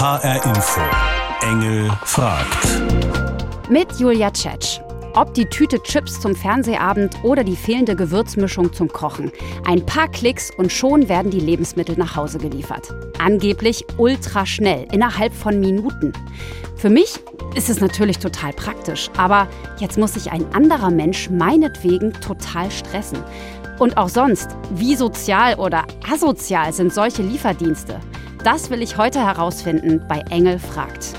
HR 0.00 0.44
Info. 0.44 0.80
Engel 1.42 1.90
fragt. 2.04 2.68
Mit 3.68 3.98
Julia 3.98 4.30
Tschetsch. 4.30 4.78
Ob 5.14 5.34
die 5.34 5.44
Tüte 5.44 5.82
Chips 5.82 6.20
zum 6.20 6.36
Fernsehabend 6.36 7.16
oder 7.24 7.42
die 7.42 7.56
fehlende 7.56 7.96
Gewürzmischung 7.96 8.72
zum 8.72 8.86
Kochen. 8.86 9.32
Ein 9.66 9.84
paar 9.84 10.08
Klicks 10.08 10.52
und 10.56 10.70
schon 10.70 11.08
werden 11.08 11.32
die 11.32 11.40
Lebensmittel 11.40 11.96
nach 11.98 12.14
Hause 12.14 12.38
geliefert. 12.38 12.94
Angeblich 13.18 13.84
ultra 13.96 14.46
schnell, 14.46 14.86
innerhalb 14.92 15.34
von 15.34 15.58
Minuten. 15.58 16.12
Für 16.76 16.90
mich 16.90 17.18
ist 17.56 17.68
es 17.68 17.80
natürlich 17.80 18.20
total 18.20 18.52
praktisch, 18.52 19.10
aber 19.16 19.48
jetzt 19.80 19.98
muss 19.98 20.14
sich 20.14 20.30
ein 20.30 20.46
anderer 20.54 20.92
Mensch 20.92 21.28
meinetwegen 21.28 22.12
total 22.20 22.70
stressen. 22.70 23.18
Und 23.80 23.96
auch 23.96 24.08
sonst, 24.08 24.50
wie 24.70 24.94
sozial 24.94 25.56
oder 25.56 25.84
asozial 26.08 26.72
sind 26.72 26.94
solche 26.94 27.22
Lieferdienste? 27.22 27.98
Das 28.44 28.70
will 28.70 28.82
ich 28.82 28.96
heute 28.96 29.18
herausfinden 29.18 30.04
bei 30.08 30.20
Engel 30.30 30.60
fragt. 30.60 31.14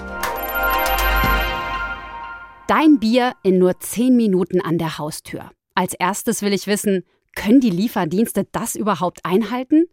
Dein 2.67 2.99
Bier 2.99 3.33
in 3.43 3.59
nur 3.59 3.77
10 3.77 4.15
Minuten 4.15 4.61
an 4.61 4.77
der 4.77 4.97
Haustür. 4.97 5.51
Als 5.75 5.93
erstes 5.93 6.41
will 6.41 6.53
ich 6.53 6.65
wissen, 6.65 7.03
können 7.35 7.59
die 7.59 7.71
Lieferdienste 7.71 8.45
das 8.51 8.75
überhaupt 8.75 9.25
einhalten? 9.25 9.85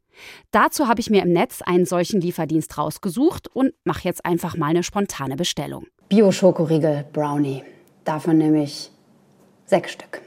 Dazu 0.52 0.86
habe 0.86 1.00
ich 1.00 1.10
mir 1.10 1.22
im 1.22 1.32
Netz 1.32 1.62
einen 1.62 1.84
solchen 1.84 2.20
Lieferdienst 2.20 2.78
rausgesucht 2.78 3.48
und 3.48 3.74
mache 3.84 4.04
jetzt 4.04 4.24
einfach 4.24 4.56
mal 4.56 4.68
eine 4.68 4.84
spontane 4.84 5.36
Bestellung. 5.36 5.86
Bio-Schokoriegel 6.08 7.06
Brownie. 7.12 7.64
Davon 8.04 8.38
nehme 8.38 8.62
ich 8.62 8.90
sechs 9.66 9.92
Stück. 9.92 10.22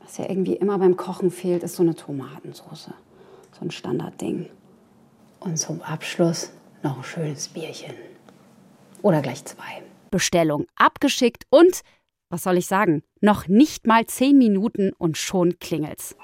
Was 0.00 0.18
ja 0.18 0.28
irgendwie 0.28 0.54
immer 0.54 0.78
beim 0.78 0.96
Kochen 0.96 1.30
fehlt, 1.30 1.62
ist 1.62 1.76
so 1.76 1.82
eine 1.82 1.94
Tomatensauce. 1.94 2.90
So 3.58 3.64
ein 3.64 3.70
Standardding. 3.70 4.50
Und 5.40 5.56
zum 5.56 5.82
Abschluss 5.82 6.50
noch 6.82 6.98
ein 6.98 7.04
schönes 7.04 7.48
Bierchen. 7.48 7.94
Oder 9.02 9.22
gleich 9.22 9.44
zwei. 9.44 9.82
Bestellung 10.10 10.66
abgeschickt 10.76 11.44
und, 11.50 11.82
was 12.30 12.42
soll 12.42 12.56
ich 12.56 12.66
sagen, 12.66 13.02
noch 13.20 13.46
nicht 13.46 13.86
mal 13.86 14.06
zehn 14.06 14.38
Minuten 14.38 14.92
und 14.98 15.16
schon 15.16 15.58
klingelt's. 15.58 16.16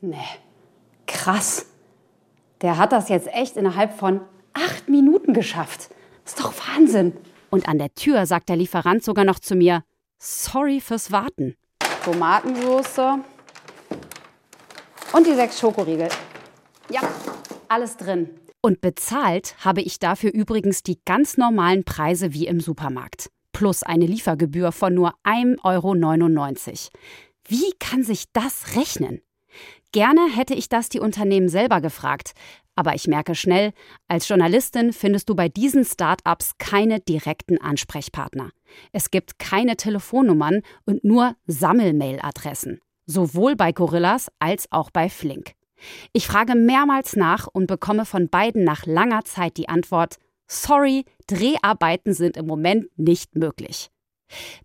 Nee, 0.00 0.16
krass. 1.06 1.66
Der 2.60 2.76
hat 2.76 2.92
das 2.92 3.08
jetzt 3.08 3.28
echt 3.28 3.56
innerhalb 3.56 3.96
von 3.98 4.20
acht 4.52 4.88
Minuten 4.88 5.32
geschafft. 5.32 5.90
ist 6.24 6.40
doch 6.40 6.52
Wahnsinn. 6.68 7.12
Und 7.50 7.68
an 7.68 7.78
der 7.78 7.94
Tür 7.94 8.26
sagt 8.26 8.48
der 8.48 8.56
Lieferant 8.56 9.04
sogar 9.04 9.24
noch 9.24 9.38
zu 9.38 9.54
mir, 9.54 9.84
sorry 10.18 10.80
fürs 10.80 11.12
Warten. 11.12 11.56
Tomatensoße 12.04 13.18
und 15.12 15.26
die 15.26 15.34
sechs 15.34 15.58
Schokoriegel. 15.60 16.08
Ja, 16.90 17.02
alles 17.68 17.96
drin. 17.96 18.30
Und 18.60 18.80
bezahlt 18.80 19.56
habe 19.64 19.80
ich 19.80 19.98
dafür 19.98 20.32
übrigens 20.32 20.82
die 20.82 20.98
ganz 21.04 21.36
normalen 21.36 21.84
Preise 21.84 22.32
wie 22.32 22.46
im 22.46 22.60
Supermarkt. 22.60 23.30
Plus 23.52 23.82
eine 23.82 24.06
Liefergebühr 24.06 24.72
von 24.72 24.94
nur 24.94 25.14
1,99 25.24 25.62
Euro. 25.64 26.76
Wie 27.48 27.72
kann 27.78 28.02
sich 28.02 28.24
das 28.32 28.76
rechnen? 28.76 29.20
Gerne 29.92 30.28
hätte 30.34 30.54
ich 30.54 30.68
das 30.68 30.88
die 30.88 31.00
Unternehmen 31.00 31.48
selber 31.48 31.80
gefragt. 31.80 32.32
Aber 32.74 32.94
ich 32.94 33.06
merke 33.08 33.34
schnell, 33.34 33.72
als 34.06 34.28
Journalistin 34.28 34.92
findest 34.92 35.30
du 35.30 35.34
bei 35.34 35.48
diesen 35.48 35.84
Start-ups 35.84 36.58
keine 36.58 37.00
direkten 37.00 37.58
Ansprechpartner. 37.58 38.50
Es 38.92 39.10
gibt 39.10 39.38
keine 39.38 39.76
Telefonnummern 39.76 40.60
und 40.84 41.02
nur 41.02 41.34
Sammelmailadressen. 41.46 42.80
Sowohl 43.06 43.56
bei 43.56 43.72
Gorillas 43.72 44.30
als 44.38 44.70
auch 44.70 44.90
bei 44.90 45.08
Flink. 45.08 45.54
Ich 46.12 46.26
frage 46.26 46.54
mehrmals 46.54 47.16
nach 47.16 47.46
und 47.46 47.66
bekomme 47.66 48.04
von 48.04 48.28
beiden 48.28 48.64
nach 48.64 48.86
langer 48.86 49.24
Zeit 49.24 49.56
die 49.56 49.68
Antwort 49.68 50.16
Sorry, 50.48 51.04
Dreharbeiten 51.26 52.14
sind 52.14 52.36
im 52.36 52.46
Moment 52.46 52.86
nicht 52.96 53.34
möglich. 53.34 53.90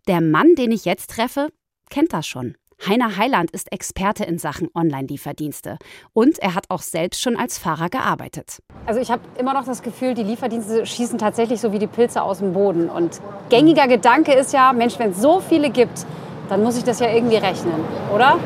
Der 0.08 0.22
Mann, 0.22 0.56
den 0.56 0.72
ich 0.72 0.86
jetzt 0.86 1.09
treffe, 1.09 1.50
kennt 1.90 2.14
das 2.14 2.28
schon. 2.28 2.56
Heiner 2.88 3.16
Heiland 3.16 3.52
ist 3.52 3.72
Experte 3.72 4.24
in 4.24 4.40
Sachen 4.40 4.69
Online-Lieferdienste 4.74 5.78
und 6.13 6.40
er 6.40 6.56
hat 6.56 6.66
auch 6.69 6.81
selbst 6.81 7.22
schon 7.22 7.36
als 7.36 7.59
Fahrer 7.59 7.90
gearbeitet. 7.90 8.59
Also 8.88 9.00
ich 9.00 9.12
habe 9.12 9.22
immer 9.38 9.53
noch 9.53 9.66
das 9.66 9.84
Gefühl, 9.84 10.16
die 10.16 10.24
Lieferdienste 10.24 10.86
schießen 10.88 11.19
tatsächlich 11.19 11.62
so 11.62 11.74
wie 11.74 11.80
die 11.80 11.86
Pilze 11.86 12.24
aus 12.24 12.40
dem 12.40 12.53
Boden. 12.53 12.90
Und 12.90 13.22
gängiger 13.50 13.88
Gedanke 13.88 14.34
ist 14.34 14.52
ja, 14.52 14.74
Mensch, 14.74 14.97
wenn 14.97 15.12
es 15.12 15.22
so 15.22 15.41
viele 15.41 15.69
gibt, 15.69 16.07
dann 16.50 16.63
muss 16.63 16.75
ich 16.75 16.84
das 16.84 17.00
ja 17.00 17.13
irgendwie 17.13 17.38
rechnen, 17.38 17.80
oder? 18.16 18.40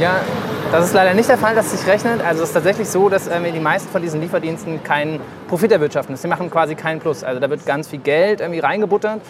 Ja, 0.00 0.22
das 0.70 0.84
ist 0.84 0.92
leider 0.92 1.14
nicht 1.14 1.28
der 1.28 1.38
Fall, 1.38 1.54
dass 1.54 1.70
sich 1.70 1.86
rechnet. 1.86 2.20
Also 2.20 2.42
es 2.42 2.50
ist 2.50 2.54
tatsächlich 2.54 2.88
so, 2.88 3.08
dass 3.08 3.26
ähm, 3.26 3.44
die 3.52 3.60
meisten 3.60 3.88
von 3.88 4.02
diesen 4.02 4.20
Lieferdiensten 4.20 4.82
keinen 4.82 5.20
Profit 5.48 5.72
erwirtschaften. 5.72 6.14
Sie 6.16 6.28
machen 6.28 6.50
quasi 6.50 6.74
keinen 6.74 7.00
Plus. 7.00 7.24
Also 7.24 7.40
da 7.40 7.48
wird 7.48 7.64
ganz 7.64 7.88
viel 7.88 8.00
Geld 8.00 8.40
irgendwie 8.40 8.60
reingebuttert 8.60 9.20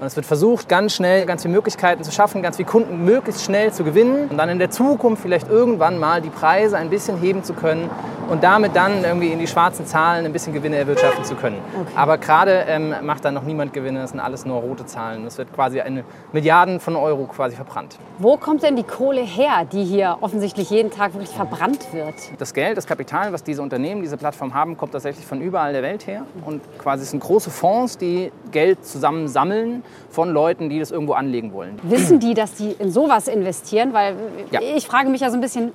und 0.00 0.06
es 0.06 0.16
wird 0.16 0.26
versucht, 0.26 0.68
ganz 0.68 0.94
schnell 0.94 1.26
ganz 1.26 1.42
viele 1.42 1.54
Möglichkeiten 1.54 2.02
zu 2.02 2.12
schaffen, 2.12 2.42
ganz 2.42 2.56
viele 2.56 2.68
Kunden 2.68 3.04
möglichst 3.04 3.44
schnell 3.44 3.72
zu 3.72 3.84
gewinnen 3.84 4.28
und 4.28 4.38
dann 4.38 4.48
in 4.48 4.58
der 4.58 4.70
Zukunft 4.70 5.22
vielleicht 5.22 5.48
irgendwann 5.48 5.98
mal 5.98 6.20
die 6.20 6.30
Preise 6.30 6.76
ein 6.76 6.90
bisschen 6.90 7.18
heben 7.18 7.44
zu 7.44 7.52
können 7.52 7.90
und 8.28 8.42
damit 8.42 8.74
dann 8.74 9.04
irgendwie 9.04 9.28
in 9.28 9.38
die 9.38 9.46
schwarzen 9.46 9.86
Zahlen 9.86 10.24
ein 10.24 10.32
bisschen 10.32 10.52
Gewinne 10.52 10.76
erwirtschaften 10.76 11.24
zu 11.24 11.34
können. 11.34 11.58
Okay. 11.74 11.92
Aber 11.94 12.18
gerade 12.18 12.64
ähm, 12.68 12.94
macht 13.02 13.24
da 13.24 13.30
noch 13.30 13.42
niemand 13.42 13.72
Gewinne, 13.72 14.00
das 14.00 14.10
sind 14.10 14.20
alles 14.20 14.44
nur 14.44 14.60
rote 14.60 14.86
Zahlen. 14.86 15.24
Das 15.24 15.38
wird 15.38 15.52
quasi 15.52 15.80
eine 15.80 16.04
Milliarden 16.32 16.80
von 16.80 16.96
Euro 16.96 17.24
quasi 17.24 17.56
verbrannt. 17.56 17.98
Wo 18.18 18.36
kommt 18.36 18.62
denn 18.62 18.76
die 18.76 18.82
Kohle 18.82 19.22
her, 19.22 19.64
die 19.70 19.84
hier 19.84 20.18
offensichtlich 20.20 20.70
jeden 20.70 20.90
Tag 20.90 21.14
wirklich 21.14 21.30
verbrannt 21.30 21.92
wird? 21.92 22.14
Das 22.38 22.54
Geld, 22.54 22.76
das 22.76 22.86
Kapital, 22.86 23.32
was 23.32 23.42
diese 23.42 23.62
Unternehmen, 23.62 24.02
diese 24.02 24.16
Plattform 24.16 24.54
haben, 24.54 24.76
kommt 24.76 24.92
tatsächlich 24.92 25.26
von 25.26 25.40
überall 25.40 25.72
der 25.72 25.82
Welt 25.82 26.06
her 26.06 26.22
und 26.44 26.62
quasi 26.78 27.04
sind 27.04 27.20
große 27.20 27.50
Fonds, 27.50 27.98
die 27.98 28.32
Geld 28.50 28.84
zusammen 28.84 29.28
sammeln 29.28 29.82
von 30.10 30.30
Leuten, 30.30 30.68
die 30.68 30.78
das 30.78 30.90
irgendwo 30.90 31.12
anlegen 31.12 31.52
wollen. 31.52 31.78
Wissen 31.82 32.20
die, 32.20 32.34
dass 32.34 32.54
die 32.54 32.72
in 32.72 32.90
sowas 32.90 33.28
investieren? 33.28 33.92
Weil 33.92 34.16
ja. 34.50 34.60
ich 34.60 34.86
frage 34.86 35.08
mich 35.08 35.20
ja 35.20 35.30
so 35.30 35.36
ein 35.36 35.40
bisschen, 35.40 35.72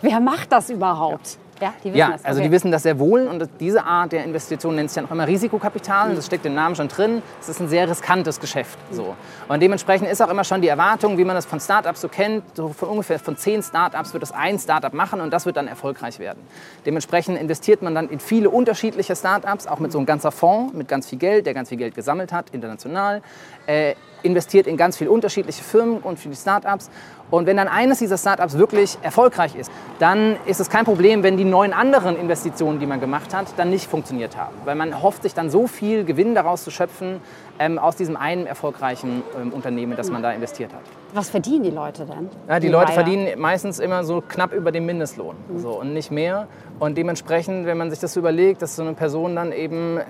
wer 0.00 0.20
macht 0.20 0.52
das 0.52 0.70
überhaupt? 0.70 1.38
Ja, 1.62 1.74
die 1.84 1.90
wissen 1.90 1.96
ja, 1.96 2.10
das. 2.10 2.24
Also 2.24 2.42
die 2.42 2.50
wissen 2.50 2.72
das 2.72 2.82
sehr 2.82 2.98
wohl 2.98 3.28
und 3.28 3.48
diese 3.60 3.84
Art 3.84 4.10
der 4.10 4.24
Investition 4.24 4.74
nennt 4.74 4.90
sich 4.90 4.96
ja 4.96 5.02
noch 5.02 5.12
immer 5.12 5.28
Risikokapital. 5.28 6.08
Mhm. 6.08 6.16
Das 6.16 6.26
steckt 6.26 6.44
im 6.44 6.56
Namen 6.56 6.74
schon 6.74 6.88
drin. 6.88 7.22
Es 7.40 7.48
ist 7.48 7.60
ein 7.60 7.68
sehr 7.68 7.88
riskantes 7.88 8.40
Geschäft. 8.40 8.76
Mhm. 8.90 8.96
So. 8.96 9.16
Und 9.46 9.62
dementsprechend 9.62 10.08
ist 10.08 10.20
auch 10.20 10.28
immer 10.28 10.42
schon 10.42 10.60
die 10.60 10.66
Erwartung, 10.66 11.18
wie 11.18 11.24
man 11.24 11.36
das 11.36 11.46
von 11.46 11.60
Startups 11.60 12.00
so 12.00 12.08
kennt, 12.08 12.42
so 12.56 12.70
von 12.70 12.88
ungefähr 12.88 13.20
von 13.20 13.36
zehn 13.36 13.62
Startups 13.62 14.12
wird 14.12 14.24
es 14.24 14.32
ein 14.32 14.58
Startup 14.58 14.92
machen 14.92 15.20
und 15.20 15.32
das 15.32 15.46
wird 15.46 15.56
dann 15.56 15.68
erfolgreich 15.68 16.18
werden. 16.18 16.40
Dementsprechend 16.84 17.38
investiert 17.38 17.80
man 17.80 17.94
dann 17.94 18.08
in 18.08 18.18
viele 18.18 18.50
unterschiedliche 18.50 19.14
Startups, 19.14 19.68
auch 19.68 19.78
mit 19.78 19.92
so 19.92 19.98
einem 19.98 20.06
ganzen 20.06 20.32
Fonds, 20.32 20.74
mit 20.74 20.88
ganz 20.88 21.08
viel 21.08 21.20
Geld, 21.20 21.46
der 21.46 21.54
ganz 21.54 21.68
viel 21.68 21.78
Geld 21.78 21.94
gesammelt 21.94 22.32
hat, 22.32 22.50
international. 22.50 23.22
Äh, 23.66 23.94
investiert 24.22 24.66
in 24.66 24.76
ganz 24.76 24.96
viele 24.96 25.10
unterschiedliche 25.10 25.62
Firmen 25.62 25.98
und 25.98 26.18
viele 26.18 26.34
Startups. 26.34 26.90
Und 27.30 27.46
wenn 27.46 27.56
dann 27.56 27.68
eines 27.68 27.98
dieser 27.98 28.18
Startups 28.18 28.58
wirklich 28.58 28.98
erfolgreich 29.00 29.54
ist, 29.56 29.72
dann 29.98 30.36
ist 30.44 30.60
es 30.60 30.68
kein 30.68 30.84
Problem, 30.84 31.22
wenn 31.22 31.38
die 31.38 31.44
neun 31.44 31.72
anderen 31.72 32.16
Investitionen, 32.16 32.78
die 32.78 32.86
man 32.86 33.00
gemacht 33.00 33.34
hat, 33.34 33.46
dann 33.56 33.70
nicht 33.70 33.88
funktioniert 33.88 34.36
haben. 34.36 34.54
Weil 34.66 34.74
man 34.74 35.02
hofft 35.02 35.22
sich 35.22 35.32
dann 35.32 35.48
so 35.48 35.66
viel 35.66 36.04
Gewinn 36.04 36.34
daraus 36.34 36.62
zu 36.62 36.70
schöpfen 36.70 37.20
ähm, 37.58 37.78
aus 37.78 37.96
diesem 37.96 38.16
einen 38.16 38.46
erfolgreichen 38.46 39.22
ähm, 39.40 39.52
Unternehmen, 39.52 39.96
das 39.96 40.10
man 40.10 40.22
da 40.22 40.32
investiert 40.32 40.72
hat. 40.74 40.82
Was 41.14 41.30
verdienen 41.30 41.62
die 41.62 41.70
Leute 41.70 42.04
denn? 42.04 42.28
Ja, 42.48 42.60
die, 42.60 42.66
die 42.66 42.72
Leute 42.72 42.92
Leider? 42.92 43.04
verdienen 43.04 43.40
meistens 43.40 43.78
immer 43.78 44.04
so 44.04 44.22
knapp 44.26 44.52
über 44.52 44.70
dem 44.70 44.84
Mindestlohn 44.84 45.36
mhm. 45.48 45.58
so, 45.58 45.70
und 45.80 45.94
nicht 45.94 46.10
mehr. 46.10 46.48
Und 46.78 46.98
dementsprechend, 46.98 47.64
wenn 47.64 47.78
man 47.78 47.90
sich 47.90 47.98
das 48.00 48.16
überlegt, 48.16 48.60
dass 48.60 48.76
so 48.76 48.82
eine 48.82 48.94
Person 48.94 49.36
dann 49.36 49.52
eben 49.52 49.98
äh, 49.98 50.02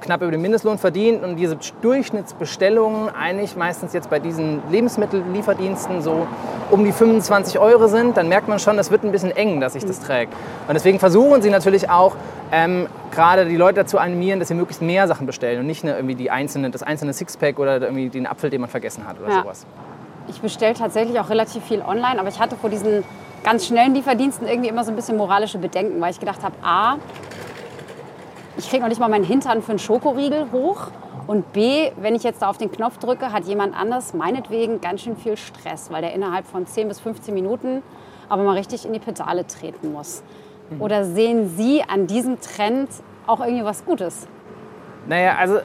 knapp 0.00 0.22
über 0.22 0.30
den 0.30 0.42
Mindestlohn 0.42 0.78
verdient 0.78 1.22
und 1.22 1.36
diese 1.36 1.56
Durchschnittsbestellungen 1.82 3.08
eigentlich 3.08 3.56
meistens 3.56 3.92
jetzt 3.92 4.10
bei 4.10 4.18
diesen 4.18 4.62
Lebensmittellieferdiensten 4.70 6.02
so 6.02 6.26
um 6.70 6.84
die 6.84 6.92
25 6.92 7.58
Euro 7.58 7.88
sind, 7.88 8.16
dann 8.16 8.28
merkt 8.28 8.48
man 8.48 8.58
schon, 8.58 8.76
das 8.76 8.90
wird 8.90 9.04
ein 9.04 9.12
bisschen 9.12 9.30
eng, 9.30 9.60
dass 9.60 9.74
sich 9.74 9.84
das 9.84 10.00
trägt. 10.00 10.32
Und 10.68 10.74
deswegen 10.74 10.98
versuchen 10.98 11.42
sie 11.42 11.50
natürlich 11.50 11.90
auch, 11.90 12.16
ähm, 12.52 12.86
gerade 13.10 13.46
die 13.46 13.56
Leute 13.56 13.76
dazu 13.80 13.98
animieren, 13.98 14.38
dass 14.38 14.48
sie 14.48 14.54
möglichst 14.54 14.82
mehr 14.82 15.06
Sachen 15.08 15.26
bestellen 15.26 15.60
und 15.60 15.66
nicht 15.66 15.84
nur 15.84 15.94
irgendwie 15.94 16.14
die 16.14 16.30
einzelne, 16.30 16.70
das 16.70 16.82
einzelne 16.82 17.12
Sixpack 17.12 17.58
oder 17.58 17.80
irgendwie 17.80 18.08
den 18.08 18.26
Apfel, 18.26 18.50
den 18.50 18.60
man 18.60 18.70
vergessen 18.70 19.06
hat 19.06 19.20
oder 19.20 19.30
ja. 19.30 19.42
sowas. 19.42 19.66
Ich 20.28 20.40
bestelle 20.40 20.74
tatsächlich 20.74 21.18
auch 21.18 21.28
relativ 21.28 21.64
viel 21.64 21.82
online, 21.82 22.18
aber 22.18 22.28
ich 22.28 22.38
hatte 22.38 22.56
vor 22.56 22.70
diesen 22.70 23.02
ganz 23.42 23.66
schnellen 23.66 23.94
Lieferdiensten 23.94 24.46
irgendwie 24.46 24.68
immer 24.68 24.84
so 24.84 24.90
ein 24.90 24.96
bisschen 24.96 25.16
moralische 25.16 25.58
Bedenken, 25.58 26.00
weil 26.00 26.10
ich 26.10 26.20
gedacht 26.20 26.42
habe, 26.42 26.54
a, 26.62 26.96
ich 28.60 28.68
kriege 28.68 28.82
noch 28.82 28.90
nicht 28.90 29.00
mal 29.00 29.08
meinen 29.08 29.24
Hintern 29.24 29.62
für 29.62 29.70
einen 29.70 29.78
Schokoriegel 29.78 30.52
hoch. 30.52 30.88
Und 31.26 31.52
B, 31.54 31.90
wenn 31.98 32.14
ich 32.14 32.22
jetzt 32.22 32.42
da 32.42 32.50
auf 32.50 32.58
den 32.58 32.70
Knopf 32.70 32.98
drücke, 32.98 33.32
hat 33.32 33.44
jemand 33.44 33.74
anders 33.74 34.12
meinetwegen 34.12 34.82
ganz 34.82 35.00
schön 35.00 35.16
viel 35.16 35.38
Stress, 35.38 35.90
weil 35.90 36.02
der 36.02 36.12
innerhalb 36.12 36.46
von 36.46 36.66
10 36.66 36.88
bis 36.88 37.00
15 37.00 37.32
Minuten 37.32 37.82
aber 38.28 38.42
mal 38.42 38.56
richtig 38.56 38.84
in 38.84 38.92
die 38.92 38.98
Pedale 38.98 39.46
treten 39.46 39.92
muss. 39.92 40.22
Mhm. 40.68 40.82
Oder 40.82 41.04
sehen 41.06 41.48
Sie 41.56 41.82
an 41.82 42.06
diesem 42.06 42.38
Trend 42.40 42.90
auch 43.26 43.40
irgendwie 43.40 43.64
was 43.64 43.84
Gutes? 43.84 44.26
Naja, 45.08 45.36
also 45.38 45.60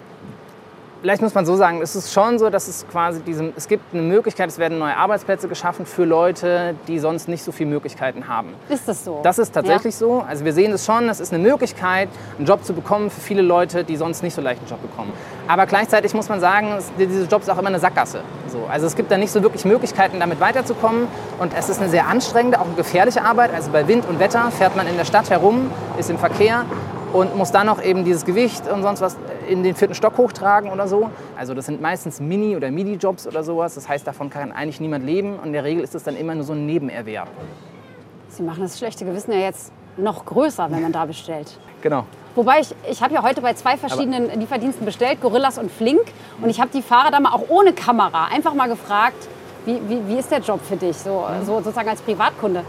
Vielleicht 1.06 1.22
muss 1.22 1.36
man 1.36 1.46
so 1.46 1.56
sagen, 1.56 1.84
es 1.84 1.96
ist 1.96 2.12
schon 2.12 2.40
so, 2.40 2.50
dass 2.50 2.68
es 2.68 2.84
quasi 2.88 3.22
diesem, 3.22 3.54
es 3.56 3.68
gibt 3.68 3.94
eine 3.94 4.02
Möglichkeit, 4.02 4.50
es 4.50 4.58
werden 4.58 4.80
neue 4.80 4.98
Arbeitsplätze 4.98 5.48
geschaffen 5.48 5.86
für 5.86 6.04
Leute, 6.04 6.74
die 6.88 6.98
sonst 6.98 7.28
nicht 7.28 7.44
so 7.44 7.52
viele 7.52 7.70
Möglichkeiten 7.70 8.28
haben. 8.28 8.56
Ist 8.70 8.88
das 8.88 9.06
so? 9.06 9.20
Das 9.22 9.38
ist 9.38 9.54
tatsächlich 9.54 9.94
ja. 9.94 10.00
so. 10.00 10.26
Also 10.28 10.46
wir 10.46 10.54
sehen 10.54 10.72
es 10.72 10.84
schon, 10.84 11.08
es 11.08 11.20
ist 11.20 11.32
eine 11.32 11.44
Möglichkeit, 11.44 12.10
einen 12.40 12.48
Job 12.48 12.66
zu 12.66 12.74
bekommen 12.74 13.12
für 13.12 13.22
viele 13.22 13.44
Leute, 13.44 13.84
die 13.84 13.98
sonst 13.98 14.24
nicht 14.24 14.34
so 14.34 14.42
leicht 14.42 14.62
einen 14.62 14.68
Job 14.68 14.82
bekommen. 14.82 15.14
Aber 15.48 15.68
gleichzeitig 15.68 16.16
muss 16.16 16.28
man 16.28 16.40
sagen, 16.40 16.70
diese 16.98 17.26
Job 17.26 17.44
ist 17.44 17.52
auch 17.52 17.60
immer 17.60 17.68
eine 17.68 17.80
Sackgasse. 17.80 18.22
So, 18.48 18.66
also 18.68 18.88
es 18.88 18.96
gibt 18.96 19.12
da 19.12 19.20
nicht 19.20 19.30
so 19.30 19.44
wirklich 19.44 19.64
Möglichkeiten, 19.64 20.20
damit 20.20 20.40
weiterzukommen. 20.40 21.08
Und 21.38 21.54
es 21.56 21.70
ist 21.70 21.80
eine 21.80 21.90
sehr 21.92 22.08
anstrengende, 22.08 22.60
auch 22.60 22.66
eine 22.66 22.74
gefährliche 22.74 23.22
Arbeit. 23.22 23.54
Also 23.54 23.70
bei 23.70 23.88
Wind 23.88 24.10
und 24.10 24.20
Wetter 24.20 24.50
fährt 24.50 24.76
man 24.76 24.88
in 24.88 24.98
der 24.98 25.06
Stadt 25.06 25.30
herum, 25.30 25.70
ist 26.00 26.10
im 26.10 26.18
Verkehr 26.18 26.66
und 27.16 27.36
muss 27.38 27.52
dann 27.52 27.68
noch 27.68 27.82
eben 27.82 28.04
dieses 28.04 28.26
Gewicht 28.26 28.70
und 28.70 28.82
sonst 28.82 29.00
was 29.00 29.16
in 29.48 29.64
den 29.64 29.74
vierten 29.74 29.96
Stock 29.96 30.18
hochtragen 30.18 30.70
oder 30.70 30.88
so. 30.88 31.10
Also 31.38 31.54
das 31.54 31.66
sind 31.66 31.82
meistens 31.82 32.20
Mini- 32.20 32.58
oder 32.58 32.70
Midi-Jobs 32.72 33.26
oder 33.26 33.42
sowas. 33.44 33.76
Das 33.76 33.88
heißt, 33.88 34.06
davon 34.06 34.30
kann 34.30 34.52
eigentlich 34.52 34.82
niemand 34.82 35.06
leben 35.06 35.40
und 35.40 35.48
in 35.48 35.54
der 35.54 35.64
Regel 35.64 35.84
ist 35.84 35.96
es 35.96 36.04
dann 36.04 36.18
immer 36.18 36.36
nur 36.36 36.44
so 36.44 36.54
ein 36.54 36.66
Nebenerwerb. 36.66 37.30
Sie 38.28 38.44
machen 38.44 38.64
das 38.64 38.78
schlechte 38.78 39.06
Gewissen 39.06 39.32
ja 39.32 39.40
jetzt 39.40 39.72
noch 39.96 40.26
größer, 40.26 40.70
wenn 40.70 40.82
man 40.82 40.92
da 40.92 41.06
bestellt. 41.06 41.58
Genau. 41.82 42.04
Wobei 42.36 42.60
ich, 42.60 42.76
ich 42.92 43.02
habe 43.02 43.14
ja 43.14 43.24
heute 43.24 43.40
bei 43.40 43.54
zwei 43.54 43.78
verschiedenen 43.78 44.30
Aber 44.30 44.36
Lieferdiensten 44.36 44.86
bestellt, 44.86 45.22
Gorillas 45.22 45.58
und 45.58 45.72
Flink. 45.72 46.02
Und 46.42 46.50
ich 46.50 46.60
habe 46.60 46.70
die 46.74 46.82
Fahrer 46.82 47.12
da 47.12 47.22
mal 47.22 47.32
auch 47.32 47.48
ohne 47.48 47.72
Kamera 47.72 48.26
einfach 48.26 48.54
mal 48.54 48.68
gefragt, 48.68 49.30
wie, 49.66 49.80
wie, 49.88 50.06
wie 50.08 50.18
ist 50.20 50.32
der 50.32 50.40
Job 50.40 50.60
für 50.62 50.76
dich, 50.76 50.98
so, 50.98 51.24
so 51.46 51.62
sozusagen 51.62 51.88
als 51.88 52.02
Privatkunde. 52.02 52.64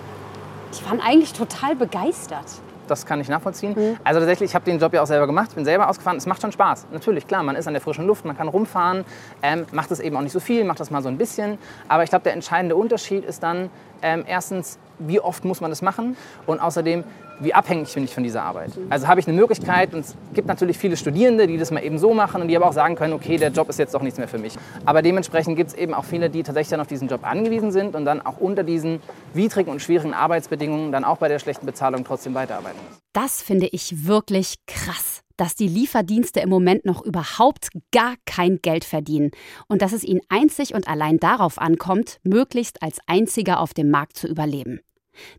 Die 0.79 0.89
waren 0.89 1.01
eigentlich 1.01 1.33
total 1.33 1.75
begeistert 1.75 2.47
das 2.87 3.07
kann 3.07 3.21
ich 3.21 3.29
nachvollziehen. 3.29 3.75
Mhm. 3.77 3.97
Also 4.05 4.21
tatsächlich, 4.21 4.51
ich 4.51 4.55
habe 4.55 4.65
den 4.65 4.79
Job 4.79 4.93
ja 4.93 5.03
auch 5.03 5.07
selber 5.07 5.27
gemacht, 5.27 5.55
bin 5.55 5.65
selber 5.65 5.89
ausgefahren. 5.89 6.17
Es 6.17 6.27
macht 6.27 6.43
schon 6.43 6.53
Spaß. 6.53 6.87
Natürlich, 6.93 7.27
klar, 7.27 7.43
man 7.43 7.57
ist 7.57 7.67
an 7.67 7.75
der 7.75 7.81
frischen 7.81 8.07
Luft, 8.07 8.25
man 8.25 8.37
kann 8.37 8.49
rumfahren, 8.49 9.05
ähm, 9.43 9.67
macht 9.73 9.91
es 9.91 10.01
eben 10.01 10.17
auch 10.17 10.23
nicht 10.23 10.33
so 10.33 10.41
viel, 10.41 10.65
macht 10.65 10.81
das 10.81 10.91
mal 10.91 11.03
so 11.03 11.09
ein 11.09 11.19
bisschen. 11.19 11.59
Aber 11.89 12.05
ich 12.05 12.11
glaube, 12.11 12.25
der 12.25 12.33
entscheidende 12.33 12.77
Unterschied 12.77 13.25
ist 13.25 13.43
dann 13.43 13.71
ähm, 14.03 14.25
erstens, 14.27 14.79
wie 14.99 15.21
oft 15.21 15.45
muss 15.45 15.61
man 15.61 15.71
das 15.71 15.83
machen 15.83 16.17
und 16.47 16.61
außerdem, 16.61 17.05
wie 17.41 17.53
abhängig 17.55 17.93
bin 17.95 18.05
ich 18.05 18.15
von 18.15 18.23
dieser 18.23 18.43
Arbeit. 18.43 18.73
Also 18.91 19.07
habe 19.07 19.21
ich 19.21 19.29
eine 19.29 19.37
Möglichkeit 19.37 19.95
und 19.95 20.01
es 20.01 20.17
gibt 20.35 20.49
natürlich 20.49 20.79
viele 20.79 20.97
Studierende, 20.97 21.47
die 21.47 21.59
das 21.59 21.71
mal 21.71 21.83
eben 21.83 21.99
so 21.99 22.15
machen 22.15 22.43
und 22.43 22.49
die 22.49 22.57
aber 22.57 22.69
auch 22.69 22.73
sagen 22.73 22.97
können, 22.97 23.13
okay, 23.13 23.37
der 23.37 23.51
Job 23.51 23.69
ist 23.69 23.79
jetzt 23.79 23.95
doch 23.95 24.03
nichts 24.03 24.19
mehr 24.19 24.29
für 24.29 24.39
mich. 24.39 24.55
Aber 24.85 25.03
dementsprechend 25.03 25.57
gibt 25.57 25.71
es 25.71 25.77
eben 25.77 25.95
auch 25.95 26.05
viele, 26.05 26.31
die 26.31 26.43
tatsächlich 26.43 26.71
dann 26.71 26.81
auf 26.81 26.87
diesen 26.87 27.09
Job 27.09 27.21
angewiesen 27.25 27.73
sind 27.73 27.95
und 27.95 28.05
dann 28.05 28.25
auch 28.25 28.39
unter 28.39 28.63
diesen 28.63 29.01
widrigen 29.35 29.73
und 29.73 29.81
schwierigen 29.81 30.15
Arbeitsbedingungen 30.15 30.93
dann 30.93 31.05
auch 31.05 31.19
bei 31.19 31.29
der 31.29 31.39
schlechten 31.39 31.67
Bezahlung 31.67 32.05
trotzdem 32.05 32.35
weiterarbeiten 32.35 32.79
müssen. 32.89 33.01
Das 33.13 33.43
finde 33.43 33.67
ich 33.67 34.07
wirklich 34.07 34.57
krass 34.67 35.23
dass 35.37 35.55
die 35.55 35.69
Lieferdienste 35.69 36.41
im 36.41 36.49
Moment 36.49 36.85
noch 36.85 37.03
überhaupt 37.05 37.69
gar 37.93 38.15
kein 38.25 38.59
Geld 38.63 38.85
verdienen 38.85 39.31
und 39.69 39.83
dass 39.83 39.93
es 39.93 40.05
ihnen 40.05 40.23
einzig 40.29 40.75
und 40.75 40.89
allein 40.89 41.19
darauf 41.19 41.59
ankommt, 41.59 42.21
möglichst 42.23 42.83
als 42.83 42.99
einziger 43.07 43.61
auf 43.61 43.75
dem 43.75 43.91
Markt 43.91 44.17
zu 44.17 44.29
überleben. 44.29 44.81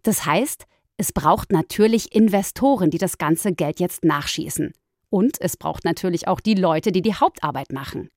Das 0.04 0.26
heißt, 0.26 0.66
es 0.98 1.12
braucht 1.14 1.52
natürlich 1.52 2.16
Investoren, 2.16 2.90
die 2.90 2.98
das 2.98 3.20
ganze 3.20 3.54
Geld 3.54 3.80
jetzt 3.80 4.04
nachschießen. 4.04 4.74
Und 5.10 5.40
es 5.40 5.56
braucht 5.56 5.86
natürlich 5.86 6.28
auch 6.28 6.40
die 6.40 6.56
Leute, 6.56 6.92
die 6.92 7.04
die 7.04 7.14
Hauptarbeit 7.14 7.72
machen. 7.72 8.10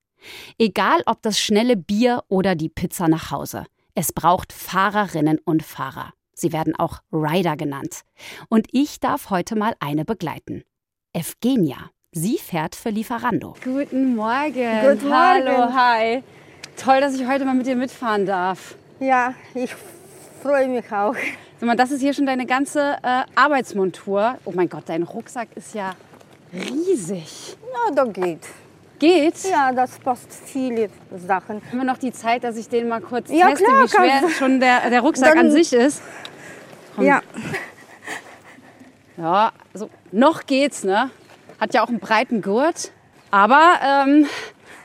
Egal 0.58 1.02
ob 1.06 1.22
das 1.22 1.38
schnelle 1.38 1.76
Bier 1.76 2.24
oder 2.28 2.54
die 2.54 2.68
Pizza 2.68 3.08
nach 3.08 3.30
Hause. 3.30 3.64
Es 3.94 4.12
braucht 4.12 4.52
Fahrerinnen 4.52 5.38
und 5.44 5.62
Fahrer. 5.62 6.12
Sie 6.32 6.52
werden 6.52 6.74
auch 6.74 7.00
Rider 7.12 7.56
genannt. 7.56 8.02
Und 8.48 8.66
ich 8.72 8.98
darf 8.98 9.28
heute 9.28 9.56
mal 9.56 9.74
eine 9.78 10.04
begleiten. 10.04 10.64
Evgenia. 11.12 11.90
Sie 12.12 12.38
fährt 12.38 12.74
für 12.74 12.90
Lieferando. 12.90 13.54
Guten 13.62 14.16
Morgen. 14.16 14.80
Guten 14.82 15.08
Morgen. 15.08 15.12
Hallo, 15.12 15.72
hi. 15.74 16.22
Toll, 16.76 17.00
dass 17.00 17.14
ich 17.14 17.26
heute 17.26 17.44
mal 17.44 17.54
mit 17.54 17.66
dir 17.66 17.76
mitfahren 17.76 18.24
darf. 18.24 18.74
Ja, 19.00 19.34
ich 19.54 19.74
freue 20.40 20.68
mich 20.68 20.90
auch. 20.92 21.14
Sag 21.58 21.66
mal, 21.66 21.76
das 21.76 21.90
ist 21.90 22.00
hier 22.00 22.14
schon 22.14 22.26
deine 22.26 22.46
ganze 22.46 22.96
äh, 23.02 23.22
Arbeitsmontur. 23.34 24.38
Oh 24.44 24.52
mein 24.54 24.68
Gott, 24.68 24.84
dein 24.86 25.02
Rucksack 25.02 25.48
ist 25.54 25.74
ja 25.74 25.92
riesig. 26.52 27.56
Ja, 27.72 27.94
da 27.94 28.04
geht. 28.04 28.46
Geht? 28.98 29.44
Ja, 29.50 29.72
das 29.72 29.98
passt 29.98 30.32
viele 30.44 30.90
Sachen. 31.26 31.62
Haben 31.68 31.78
wir 31.78 31.84
noch 31.84 31.98
die 31.98 32.12
Zeit, 32.12 32.44
dass 32.44 32.56
ich 32.56 32.68
den 32.68 32.88
mal 32.88 33.00
kurz 33.00 33.30
ja, 33.30 33.48
teste, 33.48 33.64
klar, 33.64 33.84
wie 33.84 33.88
schwer 33.88 34.30
schon 34.30 34.60
der, 34.60 34.90
der 34.90 35.00
Rucksack 35.00 35.36
an 35.36 35.50
sich 35.50 35.72
ist? 35.72 36.02
Komm. 36.94 37.06
Ja. 37.06 37.22
Ja, 39.16 39.52
also 39.72 39.90
noch 40.12 40.46
geht's, 40.46 40.84
ne? 40.84 41.10
Hat 41.60 41.74
ja 41.74 41.82
auch 41.82 41.88
einen 41.88 42.00
breiten 42.00 42.42
Gurt. 42.42 42.92
Aber 43.30 43.78
ähm, 43.84 44.26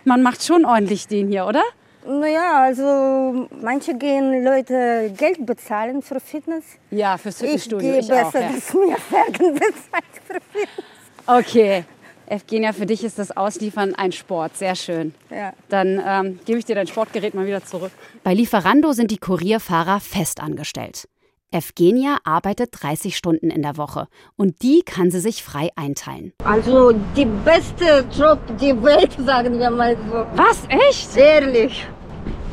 man 0.03 0.21
macht 0.21 0.43
schon 0.43 0.65
ordentlich 0.65 1.07
den 1.07 1.29
hier, 1.29 1.45
oder? 1.45 1.63
Naja, 2.07 2.63
also 2.63 3.47
manche 3.61 3.95
gehen 3.95 4.43
Leute 4.43 5.11
Geld 5.17 5.45
bezahlen 5.45 6.01
für 6.01 6.19
Fitness. 6.19 6.63
Ja, 6.91 7.17
fürs 7.17 7.39
Fitnessstudio. 7.39 7.99
Ich 7.99 8.07
gehe 8.07 8.15
besser, 8.15 8.27
auch, 8.27 8.33
ja. 8.33 8.51
dass 8.53 8.73
mir 8.73 8.97
Fergen 8.97 9.53
bezahlt 9.53 10.05
für 10.25 10.39
Fitness. 10.51 10.85
Okay. 11.25 11.83
Evgenia, 12.27 12.73
für 12.73 12.85
dich 12.85 13.03
ist 13.03 13.19
das 13.19 13.35
Ausliefern 13.35 13.93
ein 13.95 14.11
Sport. 14.11 14.57
Sehr 14.57 14.75
schön. 14.75 15.13
Ja. 15.29 15.53
Dann 15.69 16.01
ähm, 16.05 16.39
gebe 16.45 16.59
ich 16.59 16.65
dir 16.65 16.75
dein 16.75 16.87
Sportgerät 16.87 17.33
mal 17.33 17.45
wieder 17.45 17.63
zurück. 17.63 17.91
Bei 18.23 18.33
Lieferando 18.33 18.93
sind 18.93 19.11
die 19.11 19.17
Kurierfahrer 19.17 19.99
fest 19.99 20.39
angestellt. 20.41 21.07
Evgenia 21.51 22.17
arbeitet 22.23 22.71
30 22.73 23.15
Stunden 23.15 23.49
in 23.49 23.61
der 23.61 23.77
Woche 23.77 24.07
und 24.35 24.61
die 24.61 24.81
kann 24.81 25.11
sie 25.11 25.19
sich 25.19 25.43
frei 25.43 25.69
einteilen. 25.75 26.33
Also 26.43 26.91
die 27.15 27.25
beste 27.25 28.03
Job 28.11 28.39
der 28.59 28.81
Welt, 28.83 29.15
sagen 29.25 29.59
wir 29.59 29.69
mal 29.69 29.95
so. 30.09 30.25
Was? 30.35 30.63
Echt? 30.67 31.15
Ehrlich. 31.15 31.87